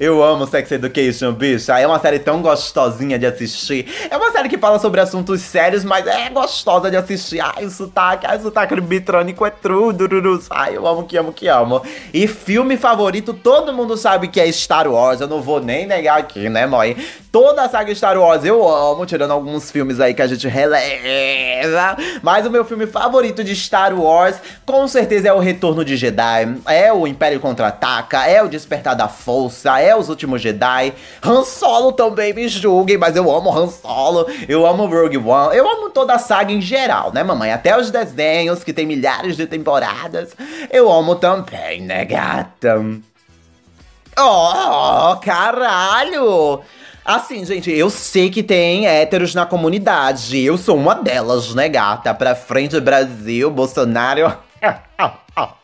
Eu 0.00 0.22
amo 0.22 0.46
Sex 0.46 0.72
Education, 0.72 1.32
bicha. 1.32 1.78
É 1.78 1.86
uma 1.86 1.98
série 1.98 2.18
tão 2.18 2.40
gostosinha 2.42 3.18
de 3.18 3.26
assistir. 3.26 3.86
É 4.10 4.16
uma 4.16 4.30
série 4.32 4.48
que 4.48 4.58
fala 4.58 4.78
sobre 4.78 5.00
assuntos 5.00 5.40
sérios, 5.42 5.84
mas 5.84 6.06
é 6.06 6.28
gostosa 6.30 6.90
de 6.90 6.96
assistir. 6.96 7.40
Ai, 7.40 7.64
o 7.64 7.70
sotaque, 7.70 8.26
ai, 8.26 8.38
o 8.38 8.42
sotaque 8.42 8.80
bitrônico 8.80 9.44
é 9.44 9.50
tudo. 9.50 10.08
Ai, 10.50 10.76
eu 10.76 10.86
amo, 10.86 11.04
que 11.04 11.16
amo, 11.16 11.32
que 11.32 11.46
amo. 11.48 11.82
E 12.12 12.26
filme 12.26 12.76
favorito, 12.76 13.32
todo 13.34 13.72
mundo 13.72 13.96
sabe 13.96 14.28
que 14.28 14.40
é 14.40 14.50
Star 14.50 14.88
Wars. 14.88 15.20
Eu 15.20 15.28
não 15.28 15.42
vou 15.42 15.60
nem 15.60 15.86
negar 15.86 16.18
aqui, 16.18 16.48
né, 16.48 16.66
mãe? 16.66 16.96
Toda 17.30 17.62
a 17.62 17.68
saga 17.68 17.94
Star 17.94 18.18
Wars 18.18 18.44
eu 18.44 18.68
amo, 18.68 19.06
tirando 19.06 19.30
alguns 19.30 19.70
filmes 19.70 20.00
aí 20.00 20.12
que 20.12 20.20
a 20.20 20.26
gente 20.26 20.46
releva. 20.48 21.96
Mas 22.22 22.46
o 22.46 22.50
meu 22.50 22.64
filme 22.64 22.86
favorito 22.86 23.42
de 23.42 23.56
Star 23.56 23.98
Wars, 23.98 24.36
com 24.66 24.86
certeza, 24.86 25.28
é 25.28 25.32
O 25.32 25.38
Retorno 25.38 25.84
de 25.84 25.96
Jedi. 25.96 26.56
É 26.66 26.92
o 26.92 27.06
Império 27.06 27.40
Contra-Ataca, 27.40 28.26
é 28.26 28.42
o 28.42 28.48
Despertar 28.48 28.94
da 28.94 29.08
Força, 29.08 29.41
é 29.80 29.96
Os 29.96 30.08
Últimos 30.08 30.42
Jedi. 30.42 30.92
Han 31.22 31.44
Solo 31.44 31.92
também, 31.92 32.32
me 32.32 32.48
julguem, 32.48 32.98
mas 32.98 33.16
eu 33.16 33.30
amo 33.34 33.56
Han 33.56 33.68
Solo. 33.68 34.26
Eu 34.48 34.66
amo 34.66 34.86
Rogue 34.86 35.18
One. 35.18 35.56
Eu 35.56 35.68
amo 35.68 35.90
toda 35.90 36.14
a 36.14 36.18
saga 36.18 36.52
em 36.52 36.60
geral, 36.60 37.12
né, 37.12 37.22
mamãe? 37.22 37.52
Até 37.52 37.78
os 37.78 37.90
desenhos, 37.90 38.62
que 38.62 38.72
tem 38.72 38.86
milhares 38.86 39.36
de 39.36 39.46
temporadas. 39.46 40.36
Eu 40.70 40.90
amo 40.90 41.16
também, 41.16 41.80
né, 41.80 42.04
gata? 42.04 42.80
Oh, 44.18 45.16
caralho! 45.16 46.60
Assim, 47.04 47.44
gente, 47.44 47.70
eu 47.70 47.90
sei 47.90 48.30
que 48.30 48.42
tem 48.42 48.86
héteros 48.86 49.34
na 49.34 49.44
comunidade. 49.44 50.38
Eu 50.38 50.56
sou 50.56 50.76
uma 50.76 50.94
delas, 50.94 51.54
né, 51.54 51.68
gata? 51.68 52.14
Pra 52.14 52.34
frente, 52.34 52.78
Brasil, 52.78 53.50
Bolsonaro. 53.50 54.32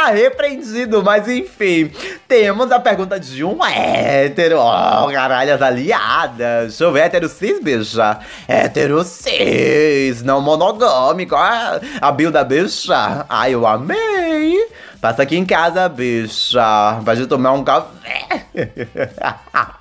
tá 0.00 0.10
repreendido, 0.10 1.02
mas 1.02 1.28
enfim. 1.28 1.90
Temos 2.26 2.72
a 2.72 2.80
pergunta 2.80 3.20
de 3.20 3.44
um 3.44 3.64
hétero. 3.64 4.58
Oh, 4.58 5.12
caralho, 5.12 5.54
as 5.54 5.60
aliadas. 5.60 6.68
Deixa 6.68 6.84
eu 6.84 6.92
ver, 6.92 7.00
hétero 7.00 7.28
cis, 7.28 7.62
bicha. 7.62 8.18
Hétero 8.48 9.04
cis, 9.04 10.22
não 10.22 10.40
monogâmico. 10.40 11.34
Ah, 11.34 11.80
a 12.00 12.10
Bill 12.12 12.30
da 12.30 12.42
bicha. 12.42 13.26
Ai, 13.28 13.54
eu 13.54 13.66
amei. 13.66 14.56
Passa 15.00 15.22
aqui 15.22 15.36
em 15.36 15.44
casa, 15.44 15.88
bicha. 15.88 17.00
Pra 17.04 17.14
gente 17.14 17.28
tomar 17.28 17.52
um 17.52 17.64
café. 17.64 18.46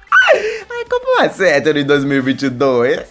Ser 1.28 1.50
hétero 1.50 1.80
em 1.80 1.84
2022? 1.84 3.06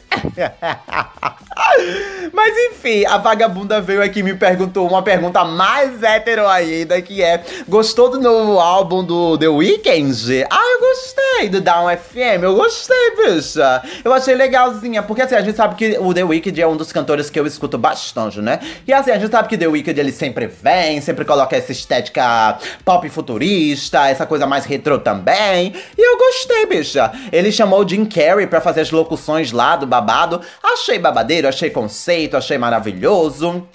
Mas 2.32 2.54
enfim, 2.70 3.04
a 3.06 3.18
vagabunda 3.18 3.80
veio 3.80 4.02
aqui 4.02 4.20
e 4.20 4.22
me 4.22 4.34
perguntou 4.34 4.86
uma 4.88 5.02
pergunta 5.02 5.44
mais 5.44 6.02
hétero 6.02 6.46
ainda, 6.46 7.00
que 7.02 7.22
é: 7.22 7.42
Gostou 7.68 8.10
do 8.10 8.20
novo 8.20 8.58
álbum 8.58 9.04
do 9.04 9.36
The 9.36 9.48
Weeknd? 9.48 10.46
Ah, 10.50 10.62
eu 10.72 10.80
gostei 10.80 11.48
do 11.48 11.60
Down 11.60 11.88
FM, 11.96 12.42
eu 12.42 12.54
gostei, 12.54 13.16
bicha. 13.16 13.82
Eu 14.04 14.12
achei 14.12 14.34
legalzinha, 14.34 15.02
porque 15.02 15.22
assim, 15.22 15.34
a 15.34 15.40
gente 15.40 15.56
sabe 15.56 15.74
que 15.74 15.98
o 15.98 16.14
The 16.14 16.24
Weeknd 16.24 16.60
é 16.60 16.66
um 16.66 16.76
dos 16.76 16.92
cantores 16.92 17.28
que 17.28 17.38
eu 17.38 17.46
escuto 17.46 17.76
bastante, 17.76 18.40
né? 18.40 18.60
E 18.86 18.92
assim, 18.92 19.10
a 19.10 19.18
gente 19.18 19.30
sabe 19.30 19.48
que 19.48 19.58
The 19.58 19.66
Weeknd 19.66 19.98
ele 19.98 20.12
sempre 20.12 20.46
vem, 20.46 21.00
sempre 21.00 21.24
coloca 21.24 21.56
essa 21.56 21.72
estética 21.72 22.58
pop 22.84 23.08
futurista, 23.08 24.08
essa 24.08 24.26
coisa 24.26 24.46
mais 24.46 24.64
retrô 24.64 24.98
também. 24.98 25.74
E 25.96 26.00
eu 26.00 26.16
gostei, 26.16 26.66
bicha. 26.66 27.12
Ele 27.32 27.50
chamou 27.52 27.80
o 27.80 27.84
Jim 27.98 28.04
Carrey 28.04 28.46
pra 28.46 28.60
fazer 28.60 28.82
as 28.82 28.92
locuções 28.92 29.50
lá 29.50 29.74
do 29.74 29.86
babado. 29.86 30.40
Achei 30.62 30.98
babadeiro, 30.98 31.48
achei 31.48 31.68
conceito, 31.68 32.36
achei 32.36 32.56
maravilhoso. 32.56 33.66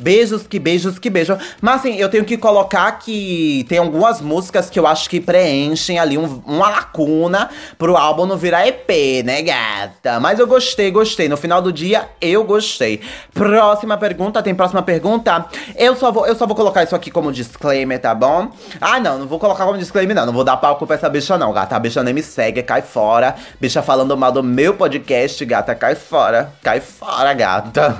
Beijos, 0.00 0.46
que 0.46 0.58
beijos, 0.58 0.98
que 0.98 1.10
beijo. 1.10 1.36
Mas 1.60 1.80
assim, 1.80 1.96
eu 1.96 2.08
tenho 2.08 2.24
que 2.24 2.38
colocar 2.38 2.90
que 2.92 3.66
tem 3.68 3.76
algumas 3.76 4.22
músicas 4.22 4.70
que 4.70 4.78
eu 4.78 4.86
acho 4.86 5.10
que 5.10 5.20
preenchem 5.20 5.98
ali 5.98 6.16
um, 6.16 6.42
uma 6.46 6.70
lacuna 6.70 7.50
pro 7.76 7.98
álbum 7.98 8.24
não 8.24 8.38
virar 8.38 8.66
EP, 8.66 8.88
né, 9.22 9.42
gata? 9.42 10.18
Mas 10.18 10.38
eu 10.38 10.46
gostei, 10.46 10.90
gostei. 10.90 11.28
No 11.28 11.36
final 11.36 11.60
do 11.60 11.70
dia, 11.70 12.08
eu 12.18 12.42
gostei. 12.44 13.02
Próxima 13.34 13.98
pergunta, 13.98 14.42
tem 14.42 14.54
próxima 14.54 14.82
pergunta? 14.82 15.44
Eu 15.76 15.94
só 15.94 16.10
vou, 16.10 16.26
eu 16.26 16.34
só 16.34 16.46
vou 16.46 16.56
colocar 16.56 16.82
isso 16.82 16.96
aqui 16.96 17.10
como 17.10 17.30
disclaimer, 17.30 18.00
tá 18.00 18.14
bom? 18.14 18.50
Ah, 18.80 18.98
não, 18.98 19.18
não 19.18 19.26
vou 19.26 19.38
colocar 19.38 19.66
como 19.66 19.76
disclaimer, 19.76 20.16
não. 20.16 20.24
Não 20.24 20.32
vou 20.32 20.44
dar 20.44 20.56
palco 20.56 20.86
pra 20.86 20.96
essa 20.96 21.10
bicha, 21.10 21.36
não, 21.36 21.52
gata. 21.52 21.76
A 21.76 21.78
bicha 21.78 22.02
nem 22.02 22.14
me 22.14 22.22
segue, 22.22 22.62
cai 22.62 22.80
fora. 22.80 23.34
Bicha 23.60 23.82
falando 23.82 24.16
mal 24.16 24.32
do 24.32 24.42
meu 24.42 24.72
podcast, 24.72 25.44
gata, 25.44 25.74
cai 25.74 25.94
fora. 25.94 26.52
Cai 26.62 26.80
fora, 26.80 27.34
gata. 27.34 27.98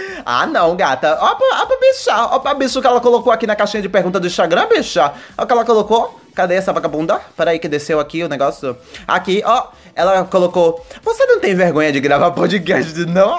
Ah, 0.24 0.46
não, 0.46 0.74
gata. 0.74 1.18
Ó 1.20 1.34
pra, 1.34 1.46
ó 1.62 1.66
pra 1.66 1.76
bicha. 1.78 2.16
Ó 2.16 2.38
pra 2.38 2.54
bicha 2.54 2.80
que 2.80 2.86
ela 2.86 3.00
colocou 3.00 3.32
aqui 3.32 3.46
na 3.46 3.54
caixinha 3.54 3.82
de 3.82 3.88
pergunta 3.88 4.18
do 4.18 4.26
Instagram, 4.26 4.66
bicha. 4.68 5.12
Ó 5.36 5.44
que 5.44 5.52
ela 5.52 5.64
colocou. 5.64 6.20
Cadê 6.34 6.54
essa 6.54 6.72
vagabunda? 6.72 7.20
Peraí 7.36 7.58
que 7.58 7.68
desceu 7.68 8.00
aqui 8.00 8.24
o 8.24 8.28
negócio. 8.28 8.76
Aqui, 9.06 9.42
ó. 9.44 9.68
Ela 9.94 10.24
colocou. 10.24 10.84
Você 11.02 11.24
não 11.26 11.38
tem 11.38 11.54
vergonha 11.54 11.92
de 11.92 12.00
gravar 12.00 12.32
podcast, 12.32 12.98
não? 13.06 13.38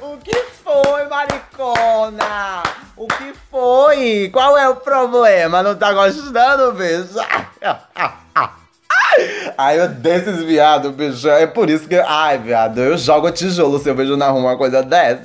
o 0.00 0.16
que 0.18 0.36
foi, 0.62 1.08
maricona? 1.08 2.62
O 2.96 3.08
que 3.08 3.34
foi? 3.50 4.30
Qual 4.32 4.56
é 4.56 4.68
o 4.68 4.76
problema? 4.76 5.62
Não 5.62 5.74
tá 5.74 5.92
gostando, 5.92 6.72
bicho? 6.72 7.18
Ai, 9.58 9.80
eu 9.80 9.88
desses 9.88 10.42
viado, 10.42 10.92
bicho. 10.92 11.28
É 11.28 11.46
por 11.46 11.70
isso 11.70 11.88
que. 11.88 11.96
Ai, 11.96 12.38
viado, 12.38 12.80
eu 12.80 12.98
jogo 12.98 13.30
tijolo 13.30 13.78
se 13.78 13.88
eu 13.88 13.94
vejo 13.94 14.16
na 14.16 14.28
rua 14.28 14.40
uma 14.40 14.56
coisa 14.56 14.82
dessa. 14.82 15.22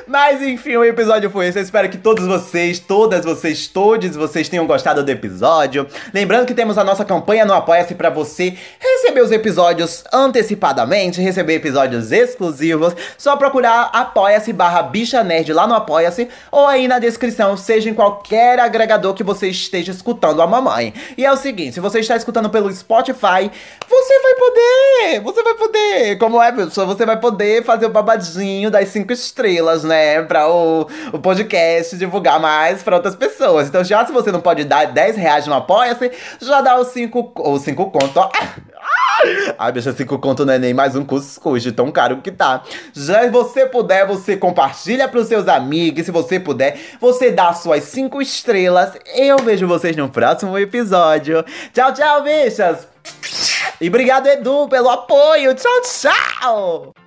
Mas 0.07 0.41
enfim, 0.41 0.77
o 0.77 0.85
episódio 0.85 1.29
foi 1.29 1.47
esse. 1.47 1.59
Eu 1.59 1.63
espero 1.63 1.89
que 1.89 1.97
todos 1.97 2.25
vocês, 2.25 2.79
todas 2.79 3.25
vocês, 3.25 3.67
todos 3.67 4.15
vocês 4.15 4.47
tenham 4.47 4.65
gostado 4.65 5.03
do 5.03 5.11
episódio. 5.11 5.85
Lembrando 6.13 6.45
que 6.45 6.53
temos 6.53 6.77
a 6.77 6.83
nossa 6.83 7.03
campanha 7.03 7.43
no 7.43 7.53
Apoia-se 7.53 7.93
para 7.93 8.09
você 8.09 8.55
receber 8.79 9.19
os 9.19 9.33
episódios 9.33 10.05
antecipadamente, 10.13 11.19
receber 11.19 11.55
episódios 11.55 12.13
exclusivos. 12.13 12.95
Só 13.17 13.35
procurar 13.35 13.89
Apoia-se 13.91 14.53
barra 14.53 14.81
Bicha 14.81 15.21
Nerd 15.25 15.51
lá 15.51 15.67
no 15.67 15.75
Apoia-se 15.75 16.29
ou 16.49 16.65
aí 16.65 16.87
na 16.87 16.99
descrição, 16.99 17.57
seja 17.57 17.89
em 17.89 17.93
qualquer 17.93 18.61
agregador 18.61 19.13
que 19.13 19.25
você 19.25 19.49
esteja 19.49 19.91
escutando 19.91 20.41
a 20.41 20.47
mamãe. 20.47 20.93
E 21.17 21.25
é 21.25 21.31
o 21.31 21.35
seguinte, 21.35 21.73
se 21.73 21.79
você 21.81 21.99
está 21.99 22.15
escutando 22.15 22.49
pelo 22.49 22.73
Spotify, 22.73 23.51
você 23.89 24.19
vai 24.21 24.33
poder, 24.35 25.19
você 25.21 25.43
vai 25.43 25.53
poder, 25.55 26.17
como 26.17 26.41
é, 26.41 26.49
pessoal? 26.53 26.87
Você 26.87 27.05
vai 27.05 27.19
poder 27.19 27.65
fazer 27.65 27.87
o 27.87 27.89
babadinho 27.89 28.71
das 28.71 28.87
cinco 28.87 29.11
estrelas, 29.11 29.83
né? 29.83 29.96
Né? 29.97 30.21
Pra 30.23 30.47
o, 30.47 30.87
o 31.11 31.19
podcast 31.19 31.97
divulgar 31.97 32.39
mais 32.39 32.83
pra 32.83 32.95
outras 32.95 33.15
pessoas. 33.15 33.67
Então, 33.67 33.83
já 33.83 34.05
se 34.05 34.11
você 34.11 34.31
não 34.31 34.39
pode 34.39 34.63
dar 34.63 34.85
10 34.85 35.17
reais 35.17 35.47
no 35.47 35.53
Apoia-se, 35.53 36.11
já 36.39 36.61
dá 36.61 36.79
os 36.79 36.89
5 36.89 37.31
ou 37.35 37.59
5 37.59 37.91
conto, 37.91 38.19
ó. 38.19 38.29
Ai, 39.57 39.71
bicha, 39.71 39.91
5 39.91 40.19
conto 40.19 40.45
não 40.45 40.53
é 40.53 40.59
nem 40.59 40.73
mais 40.73 40.95
um 40.95 41.03
cuscuz 41.03 41.63
de 41.63 41.71
tão 41.71 41.91
caro 41.91 42.17
que 42.17 42.31
tá. 42.31 42.61
Já 42.93 43.23
se 43.23 43.29
você 43.29 43.65
puder, 43.65 44.05
você 44.05 44.37
compartilha 44.37 45.07
pros 45.07 45.27
seus 45.27 45.47
amigos. 45.47 46.05
Se 46.05 46.11
você 46.11 46.39
puder, 46.39 46.79
você 47.01 47.31
dá 47.31 47.53
suas 47.53 47.83
5 47.85 48.21
estrelas. 48.21 48.91
Eu 49.15 49.37
vejo 49.37 49.67
vocês 49.67 49.95
no 49.95 50.09
próximo 50.09 50.57
episódio. 50.57 51.43
Tchau, 51.73 51.93
tchau, 51.93 52.23
bichas! 52.23 52.87
E 53.81 53.87
obrigado, 53.87 54.27
Edu, 54.27 54.67
pelo 54.67 54.89
apoio. 54.89 55.53
Tchau, 55.55 55.81
tchau! 55.81 57.06